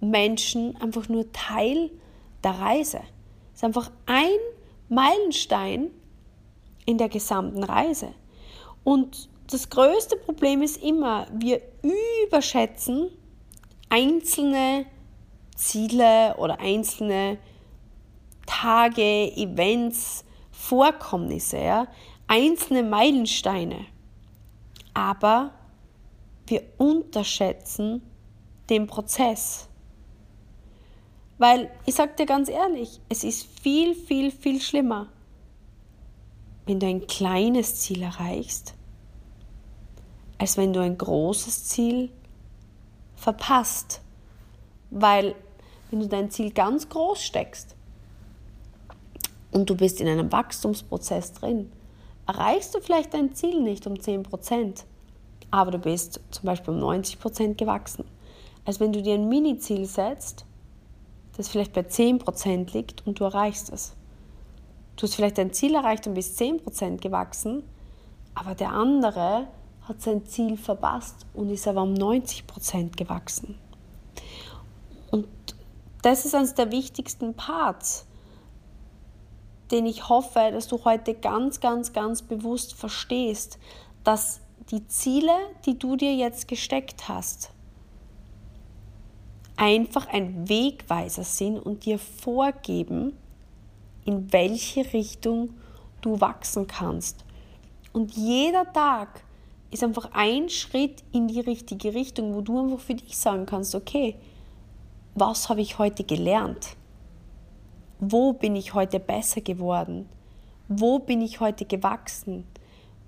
Menschen 0.00 0.76
einfach 0.80 1.08
nur 1.08 1.30
Teil 1.32 1.90
der 2.42 2.52
Reise. 2.52 3.00
Es 3.52 3.60
ist 3.60 3.64
einfach 3.64 3.90
ein 4.06 4.38
Meilenstein 4.88 5.90
in 6.86 6.98
der 6.98 7.08
gesamten 7.08 7.62
Reise. 7.64 8.14
Und 8.84 9.28
das 9.50 9.68
größte 9.70 10.16
Problem 10.16 10.62
ist 10.62 10.82
immer, 10.82 11.26
wir 11.32 11.60
überschätzen 12.26 13.10
einzelne 13.88 14.86
Ziele 15.56 16.34
oder 16.36 16.60
einzelne 16.60 17.38
Tage, 18.46 19.32
Events, 19.36 20.24
Vorkommnisse, 20.50 21.58
ja? 21.58 21.88
einzelne 22.26 22.82
Meilensteine. 22.82 23.86
Aber 24.94 25.52
wir 26.50 26.62
unterschätzen 26.78 28.02
den 28.70 28.86
Prozess. 28.86 29.68
Weil 31.38 31.70
ich 31.86 31.94
sage 31.94 32.14
dir 32.18 32.26
ganz 32.26 32.48
ehrlich, 32.48 33.00
es 33.08 33.24
ist 33.24 33.46
viel, 33.60 33.94
viel, 33.94 34.30
viel 34.30 34.60
schlimmer, 34.60 35.08
wenn 36.66 36.80
du 36.80 36.86
ein 36.86 37.06
kleines 37.06 37.76
Ziel 37.76 38.02
erreichst, 38.02 38.74
als 40.36 40.56
wenn 40.56 40.72
du 40.72 40.80
ein 40.80 40.98
großes 40.98 41.64
Ziel 41.64 42.10
verpasst. 43.14 44.00
Weil 44.90 45.34
wenn 45.90 46.00
du 46.00 46.08
dein 46.08 46.30
Ziel 46.30 46.50
ganz 46.50 46.88
groß 46.88 47.22
steckst 47.22 47.74
und 49.52 49.70
du 49.70 49.76
bist 49.76 50.00
in 50.00 50.08
einem 50.08 50.30
Wachstumsprozess 50.30 51.32
drin, 51.34 51.72
erreichst 52.26 52.74
du 52.74 52.80
vielleicht 52.80 53.14
dein 53.14 53.34
Ziel 53.34 53.62
nicht 53.62 53.86
um 53.86 53.94
10%, 53.94 54.84
aber 55.50 55.70
du 55.70 55.78
bist 55.78 56.20
zum 56.30 56.44
Beispiel 56.44 56.74
um 56.74 56.80
90% 56.80 57.54
gewachsen. 57.54 58.04
Als 58.64 58.80
wenn 58.80 58.92
du 58.92 59.02
dir 59.02 59.14
ein 59.14 59.28
Mini-Ziel 59.28 59.86
setzt, 59.86 60.44
das 61.36 61.48
vielleicht 61.48 61.72
bei 61.72 61.82
10% 61.82 62.72
liegt 62.72 63.06
und 63.06 63.20
du 63.20 63.24
erreichst 63.24 63.70
es. 63.72 63.94
Du 64.96 65.04
hast 65.04 65.14
vielleicht 65.14 65.38
dein 65.38 65.52
Ziel 65.52 65.74
erreicht 65.74 66.06
und 66.06 66.14
bist 66.14 66.38
10% 66.40 66.98
gewachsen, 66.98 67.62
aber 68.34 68.54
der 68.54 68.72
andere 68.72 69.46
hat 69.82 70.02
sein 70.02 70.26
Ziel 70.26 70.56
verpasst 70.56 71.24
und 71.34 71.50
ist 71.50 71.66
aber 71.66 71.82
um 71.82 71.94
90% 71.94 72.96
gewachsen. 72.96 73.56
Und 75.10 75.28
das 76.02 76.24
ist 76.24 76.34
eines 76.34 76.54
der 76.54 76.70
wichtigsten 76.70 77.34
Parts, 77.34 78.06
den 79.70 79.86
ich 79.86 80.08
hoffe, 80.08 80.50
dass 80.52 80.68
du 80.68 80.84
heute 80.84 81.14
ganz, 81.14 81.60
ganz, 81.60 81.92
ganz 81.92 82.22
bewusst 82.22 82.74
verstehst, 82.74 83.58
dass 84.02 84.40
die 84.70 84.86
Ziele, 84.86 85.32
die 85.64 85.78
du 85.78 85.96
dir 85.96 86.14
jetzt 86.14 86.46
gesteckt 86.46 87.08
hast, 87.08 87.50
einfach 89.56 90.06
ein 90.08 90.48
Wegweiser 90.48 91.24
sind 91.24 91.58
und 91.58 91.84
dir 91.84 91.98
vorgeben, 91.98 93.14
in 94.04 94.32
welche 94.32 94.92
Richtung 94.92 95.50
du 96.00 96.20
wachsen 96.20 96.66
kannst. 96.66 97.24
Und 97.92 98.14
jeder 98.14 98.70
Tag 98.72 99.22
ist 99.70 99.82
einfach 99.82 100.10
ein 100.12 100.48
Schritt 100.48 101.02
in 101.12 101.28
die 101.28 101.40
richtige 101.40 101.94
Richtung, 101.94 102.34
wo 102.34 102.40
du 102.40 102.60
einfach 102.60 102.80
für 102.80 102.94
dich 102.94 103.16
sagen 103.16 103.46
kannst, 103.46 103.74
okay, 103.74 104.16
was 105.14 105.48
habe 105.48 105.60
ich 105.60 105.78
heute 105.78 106.04
gelernt? 106.04 106.76
Wo 107.98 108.32
bin 108.32 108.54
ich 108.54 108.74
heute 108.74 109.00
besser 109.00 109.40
geworden? 109.40 110.08
Wo 110.68 111.00
bin 111.00 111.20
ich 111.20 111.40
heute 111.40 111.64
gewachsen? 111.64 112.44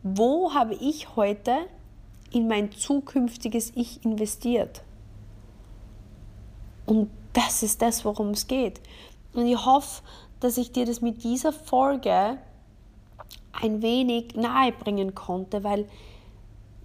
Wo 0.02 0.54
habe 0.54 0.74
ich 0.74 1.14
heute 1.16 1.66
in 2.32 2.48
mein 2.48 2.72
zukünftiges 2.72 3.72
Ich 3.74 4.04
investiert? 4.04 4.82
Und 6.86 7.10
das 7.32 7.62
ist 7.62 7.82
das, 7.82 8.04
worum 8.04 8.30
es 8.30 8.46
geht. 8.46 8.80
Und 9.34 9.46
ich 9.46 9.64
hoffe, 9.64 10.02
dass 10.40 10.56
ich 10.56 10.72
dir 10.72 10.86
das 10.86 11.00
mit 11.02 11.22
dieser 11.22 11.52
Folge 11.52 12.38
ein 13.52 13.82
wenig 13.82 14.34
nahe 14.34 14.72
bringen 14.72 15.14
konnte, 15.14 15.62
weil 15.62 15.86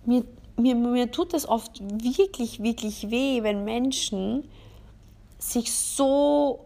mir, 0.05 0.25
mir, 0.57 0.75
mir 0.75 1.11
tut 1.11 1.33
es 1.33 1.47
oft 1.47 1.81
wirklich, 1.81 2.61
wirklich 2.61 3.09
weh, 3.09 3.43
wenn 3.43 3.63
Menschen 3.63 4.43
sich 5.39 5.73
so 5.73 6.59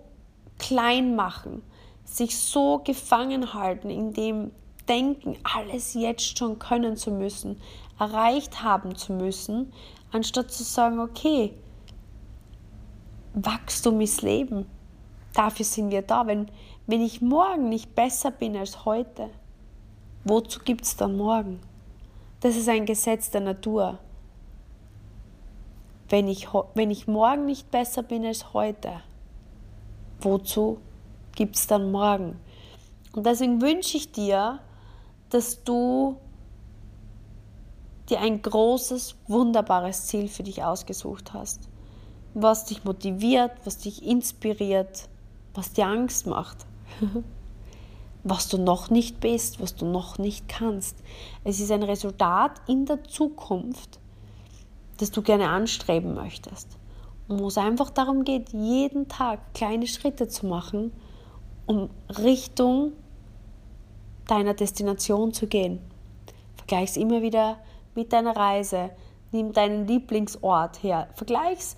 klein 0.57 1.15
machen, 1.15 1.61
sich 2.05 2.37
so 2.37 2.79
gefangen 2.83 3.53
halten 3.53 3.89
in 3.89 4.13
dem 4.13 4.51
Denken, 4.89 5.37
alles 5.43 5.93
jetzt 5.93 6.37
schon 6.37 6.57
können 6.59 6.97
zu 6.97 7.11
müssen, 7.11 7.61
erreicht 7.99 8.63
haben 8.63 8.95
zu 8.95 9.13
müssen, 9.13 9.71
anstatt 10.11 10.51
zu 10.51 10.63
sagen, 10.63 10.99
okay, 10.99 11.53
Wachstum 13.33 14.01
ist 14.01 14.21
Leben. 14.21 14.65
Dafür 15.33 15.65
sind 15.65 15.91
wir 15.91 16.01
da. 16.01 16.25
Wenn, 16.25 16.49
wenn 16.87 17.01
ich 17.01 17.21
morgen 17.21 17.69
nicht 17.69 17.93
besser 17.93 18.31
bin 18.31 18.57
als 18.57 18.83
heute, 18.85 19.29
wozu 20.23 20.59
gibt 20.65 20.85
es 20.85 20.95
dann 20.95 21.15
morgen? 21.15 21.59
Das 22.39 22.55
ist 22.55 22.69
ein 22.69 22.85
Gesetz 22.85 23.29
der 23.29 23.41
Natur. 23.41 23.99
Wenn 26.09 26.27
ich, 26.27 26.47
wenn 26.73 26.89
ich 26.89 27.07
morgen 27.07 27.45
nicht 27.45 27.69
besser 27.69 28.01
bin 28.01 28.25
als 28.25 28.53
heute, 28.53 29.01
wozu 30.21 30.79
gibt 31.35 31.55
es 31.55 31.67
dann 31.67 31.91
morgen? 31.91 32.39
Und 33.13 33.25
deswegen 33.25 33.61
wünsche 33.61 33.97
ich 33.97 34.11
dir, 34.11 34.59
dass 35.29 35.63
du 35.63 36.17
dir 38.09 38.19
ein 38.19 38.41
großes, 38.41 39.15
wunderbares 39.27 40.07
Ziel 40.07 40.27
für 40.27 40.43
dich 40.43 40.63
ausgesucht 40.63 41.33
hast, 41.33 41.69
was 42.33 42.65
dich 42.65 42.83
motiviert, 42.83 43.51
was 43.65 43.77
dich 43.77 44.03
inspiriert, 44.03 45.09
was 45.53 45.73
dir 45.73 45.87
Angst 45.87 46.27
macht, 46.27 46.65
was 48.23 48.47
du 48.47 48.57
noch 48.57 48.89
nicht 48.89 49.19
bist, 49.19 49.59
was 49.61 49.75
du 49.75 49.85
noch 49.85 50.17
nicht 50.17 50.47
kannst. 50.47 50.97
Es 51.43 51.59
ist 51.59 51.71
ein 51.71 51.83
Resultat 51.83 52.51
in 52.67 52.85
der 52.85 53.03
Zukunft, 53.03 53.99
das 54.97 55.11
du 55.11 55.21
gerne 55.21 55.49
anstreben 55.49 56.13
möchtest. 56.13 56.67
Und 57.27 57.39
wo 57.39 57.47
es 57.47 57.57
einfach 57.57 57.91
darum 57.91 58.23
geht, 58.23 58.49
jeden 58.53 59.07
Tag 59.07 59.53
kleine 59.53 59.87
Schritte 59.87 60.27
zu 60.27 60.47
machen, 60.47 60.91
um 61.67 61.89
Richtung 62.09 62.93
deiner 64.29 64.53
Destination 64.53 65.33
zu 65.33 65.47
gehen. 65.47 65.79
Vergleich 66.55 66.91
es 66.91 66.97
immer 66.97 67.21
wieder 67.21 67.57
mit 67.95 68.13
deiner 68.13 68.35
Reise. 68.35 68.91
Nimm 69.31 69.53
deinen 69.53 69.87
Lieblingsort 69.87 70.83
her. 70.83 71.09
Vergleich 71.15 71.59
es 71.59 71.77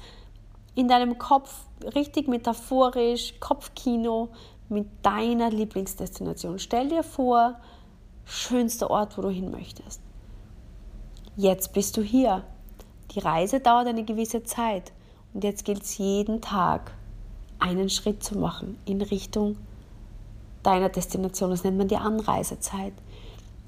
in 0.76 0.88
deinem 0.88 1.18
Kopf 1.18 1.66
richtig 1.96 2.28
metaphorisch, 2.28 3.34
Kopfkino 3.40 4.30
mit 4.70 4.88
deiner 5.02 5.50
Lieblingsdestination. 5.50 6.60
Stell 6.60 6.90
dir 6.90 7.04
vor, 7.04 7.60
schönster 8.26 8.90
Ort, 8.90 9.18
wo 9.18 9.22
du 9.22 9.30
hin 9.30 9.52
möchtest. 9.52 10.02
Jetzt 11.36 11.74
bist 11.74 11.98
du 11.98 12.02
hier. 12.02 12.44
Die 13.12 13.20
Reise 13.20 13.60
dauert 13.60 13.88
eine 13.88 14.06
gewisse 14.06 14.44
Zeit 14.44 14.94
und 15.34 15.44
jetzt 15.44 15.66
gilt 15.66 15.84
es 15.84 15.98
jeden 15.98 16.42
Tag, 16.42 16.94
einen 17.60 17.90
Schritt 17.90 18.24
zu 18.24 18.38
machen 18.38 18.78
in 18.86 19.02
Richtung 19.02 19.58
deiner 20.64 20.90
Destination. 20.90 21.50
Das 21.50 21.64
nennt 21.64 21.78
man 21.78 21.88
die 21.88 21.98
Anreisezeit. 21.98 22.94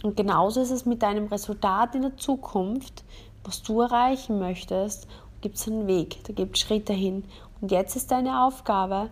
Und 0.04 0.18
genauso 0.18 0.62
ist 0.62 0.72
es 0.72 0.86
mit 0.86 1.02
deinem 1.02 1.28
Resultat 1.28 1.96
in 1.96 2.02
der 2.02 2.18
Zukunft, 2.18 3.04
was 3.44 3.62
du 3.62 3.82
erreichen 3.82 4.40
möchtest, 4.40 5.08
gibt 5.42 5.58
es 5.58 5.68
einen 5.68 5.88
Weg, 5.88 6.24
da 6.26 6.34
gibt 6.34 6.56
es 6.56 6.62
Schritte 6.62 6.94
hin. 6.94 7.24
Und 7.62 7.72
jetzt 7.72 7.96
ist 7.96 8.12
deine 8.12 8.46
Aufgabe, 8.46 9.10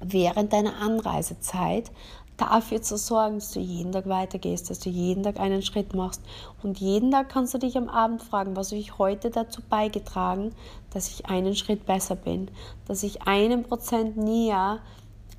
während 0.00 0.52
deiner 0.52 0.80
Anreisezeit 0.80 1.90
dafür 2.36 2.82
zu 2.82 2.96
sorgen, 2.98 3.36
dass 3.36 3.52
du 3.52 3.60
jeden 3.60 3.92
Tag 3.92 4.08
weitergehst, 4.08 4.70
dass 4.70 4.80
du 4.80 4.90
jeden 4.90 5.22
Tag 5.22 5.40
einen 5.40 5.62
Schritt 5.62 5.94
machst. 5.94 6.20
Und 6.62 6.78
jeden 6.78 7.10
Tag 7.10 7.28
kannst 7.28 7.54
du 7.54 7.58
dich 7.58 7.76
am 7.76 7.88
Abend 7.88 8.22
fragen, 8.22 8.56
was 8.56 8.70
habe 8.70 8.80
ich 8.80 8.98
heute 8.98 9.30
dazu 9.30 9.62
beigetragen, 9.68 10.52
dass 10.90 11.08
ich 11.08 11.26
einen 11.26 11.56
Schritt 11.56 11.86
besser 11.86 12.16
bin, 12.16 12.50
dass 12.86 13.02
ich 13.02 13.22
einen 13.22 13.62
Prozent 13.62 14.16
näher 14.16 14.80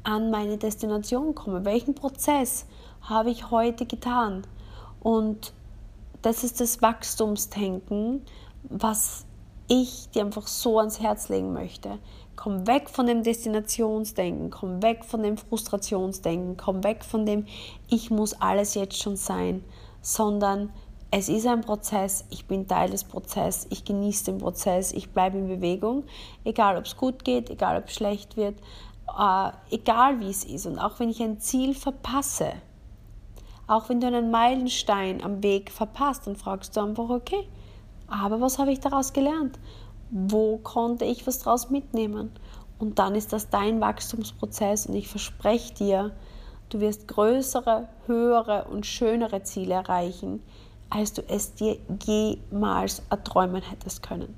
an 0.08 0.32
meine 0.32 0.58
Destination 0.58 1.36
komme. 1.36 1.65
Welchen 1.65 1.93
Prozess 1.93 2.65
habe 3.02 3.30
ich 3.30 3.52
heute 3.52 3.86
getan? 3.86 4.48
Und 5.02 5.52
das 6.22 6.46
ist 6.46 6.62
das 6.62 6.82
Wachstumsdenken, 6.82 8.22
was 8.63 9.26
ich 9.67 10.10
dir 10.12 10.24
einfach 10.24 10.48
so 10.48 10.80
ans 10.80 11.02
Herz 11.02 11.28
legen 11.28 11.52
möchte. 11.52 12.00
Komm 12.38 12.67
weg 12.67 12.89
von 12.89 13.06
dem 13.06 13.22
Destinationsdenken, 13.22 14.50
komm 14.50 14.82
weg 14.82 15.04
von 15.04 15.24
dem 15.24 15.38
Frustrationsdenken, 15.38 16.56
komm 16.56 16.86
weg 16.86 17.04
von 17.04 17.26
dem, 17.26 17.46
ich 17.89 18.10
muss 18.10 18.34
alles 18.34 18.76
jetzt 18.76 18.98
schon 18.98 19.17
sein, 19.17 19.62
sondern 20.02 20.70
es 21.12 21.28
ist 21.28 21.48
ein 21.48 21.62
Prozess, 21.62 22.26
ich 22.30 22.46
bin 22.46 22.67
Teil 22.67 22.89
des 22.91 23.04
Prozesses, 23.04 23.67
ich 23.72 23.84
genieße 23.84 24.26
den 24.26 24.38
Prozess, 24.38 24.93
ich 24.93 25.10
bleibe 25.10 25.38
in 25.38 25.48
Bewegung, 25.48 26.04
egal 26.46 26.78
ob 26.78 26.86
es 26.86 26.96
gut 26.96 27.26
geht, 27.26 27.50
egal 27.50 27.78
ob 27.78 27.88
es 27.88 27.96
schlecht 27.96 28.38
wird, 28.38 28.56
äh, 29.17 29.52
egal 29.72 30.20
wie 30.20 30.30
es 30.30 30.43
ist. 30.43 30.65
Und 30.65 30.80
auch 30.80 31.00
wenn 31.00 31.10
ich 31.10 31.22
ein 31.22 31.39
Ziel 31.39 31.74
verpasse, 31.74 32.54
auch 33.67 33.89
wenn 33.89 34.00
du 34.00 34.08
einen 34.08 34.32
Meilenstein 34.32 35.24
am 35.24 35.43
Weg 35.43 35.72
verpasst, 35.72 36.28
dann 36.28 36.36
fragst 36.36 36.76
du 36.76 36.82
einfach, 36.82 37.10
okay, 37.10 37.48
aber 38.08 38.39
was 38.39 38.60
habe 38.60 38.72
ich 38.72 38.80
daraus 38.80 39.12
gelernt? 39.12 39.60
Wo 40.10 40.58
konnte 40.58 41.04
ich 41.04 41.28
was 41.28 41.39
daraus 41.39 41.70
mitnehmen? 41.70 42.32
Und 42.80 43.00
dann 43.00 43.15
ist 43.15 43.34
das 43.34 43.50
dein 43.50 43.82
Wachstumsprozess 43.82 44.86
und 44.86 44.96
ich 44.96 45.10
verspreche 45.10 45.74
dir, 45.74 46.12
du 46.70 46.80
wirst 46.80 47.08
größere, 47.08 47.89
höhere 48.06 48.65
und 48.65 48.86
schönere 48.86 49.43
Ziele 49.43 49.74
erreichen, 49.74 50.41
als 50.89 51.13
du 51.13 51.22
es 51.28 51.54
dir 51.56 51.78
jemals 52.06 53.02
erträumen 53.10 53.62
hättest 53.62 54.04
können. 54.04 54.36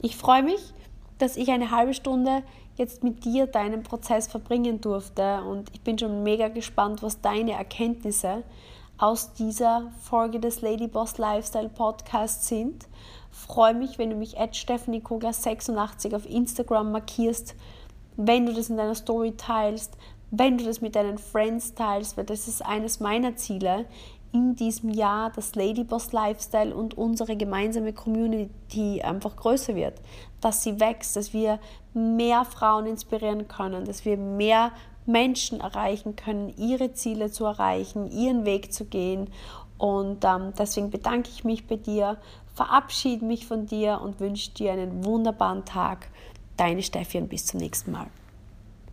Ich 0.00 0.16
freue 0.16 0.42
mich, 0.42 0.74
dass 1.18 1.36
ich 1.36 1.50
eine 1.50 1.70
halbe 1.70 1.94
Stunde 1.94 2.42
jetzt 2.76 3.04
mit 3.04 3.24
dir 3.24 3.46
deinen 3.46 3.82
Prozess 3.82 4.26
verbringen 4.26 4.80
durfte 4.80 5.42
und 5.42 5.70
ich 5.72 5.80
bin 5.82 5.98
schon 5.98 6.22
mega 6.22 6.48
gespannt, 6.48 7.02
was 7.02 7.20
deine 7.20 7.52
Erkenntnisse 7.52 8.42
aus 8.98 9.32
dieser 9.34 9.90
Folge 10.00 10.40
des 10.40 10.60
Ladyboss 10.60 11.18
Lifestyle 11.18 11.68
Podcasts 11.68 12.48
sind. 12.48 12.86
Freue 13.30 13.74
mich, 13.74 13.98
wenn 13.98 14.10
du 14.10 14.16
mich 14.16 14.38
at 14.38 14.56
Stephanie 14.56 15.00
Kogler 15.00 15.32
86 15.32 16.14
auf 16.14 16.28
Instagram 16.28 16.92
markierst, 16.92 17.54
wenn 18.16 18.46
du 18.46 18.52
das 18.52 18.70
in 18.70 18.76
deiner 18.76 18.94
Story 18.94 19.34
teilst, 19.36 19.96
wenn 20.30 20.58
du 20.58 20.64
das 20.64 20.80
mit 20.80 20.96
deinen 20.96 21.18
Friends 21.18 21.74
teilst, 21.74 22.16
weil 22.16 22.24
das 22.24 22.48
ist 22.48 22.64
eines 22.64 23.00
meiner 23.00 23.36
Ziele 23.36 23.86
in 24.32 24.56
diesem 24.56 24.90
Jahr, 24.90 25.30
dass 25.30 25.54
Ladyboss 25.54 26.12
Lifestyle 26.12 26.74
und 26.74 26.98
unsere 26.98 27.36
gemeinsame 27.36 27.92
Community 27.92 29.00
einfach 29.00 29.36
größer 29.36 29.76
wird, 29.76 30.00
dass 30.44 30.62
sie 30.62 30.78
wächst, 30.80 31.16
dass 31.16 31.32
wir 31.32 31.58
mehr 31.94 32.44
Frauen 32.44 32.86
inspirieren 32.86 33.48
können, 33.48 33.84
dass 33.84 34.04
wir 34.04 34.16
mehr 34.16 34.72
Menschen 35.06 35.60
erreichen 35.60 36.16
können, 36.16 36.54
ihre 36.56 36.92
Ziele 36.92 37.30
zu 37.30 37.44
erreichen, 37.44 38.10
ihren 38.10 38.44
Weg 38.44 38.72
zu 38.72 38.84
gehen. 38.84 39.28
Und 39.78 40.24
ähm, 40.24 40.52
deswegen 40.58 40.90
bedanke 40.90 41.30
ich 41.30 41.44
mich 41.44 41.66
bei 41.66 41.76
dir, 41.76 42.18
verabschiede 42.54 43.24
mich 43.24 43.46
von 43.46 43.66
dir 43.66 44.00
und 44.02 44.20
wünsche 44.20 44.50
dir 44.52 44.72
einen 44.72 45.04
wunderbaren 45.04 45.64
Tag. 45.64 46.08
Deine 46.56 46.82
Steffi 46.82 47.18
und 47.18 47.28
bis 47.28 47.46
zum 47.46 47.60
nächsten 47.60 47.90
Mal. 47.90 48.06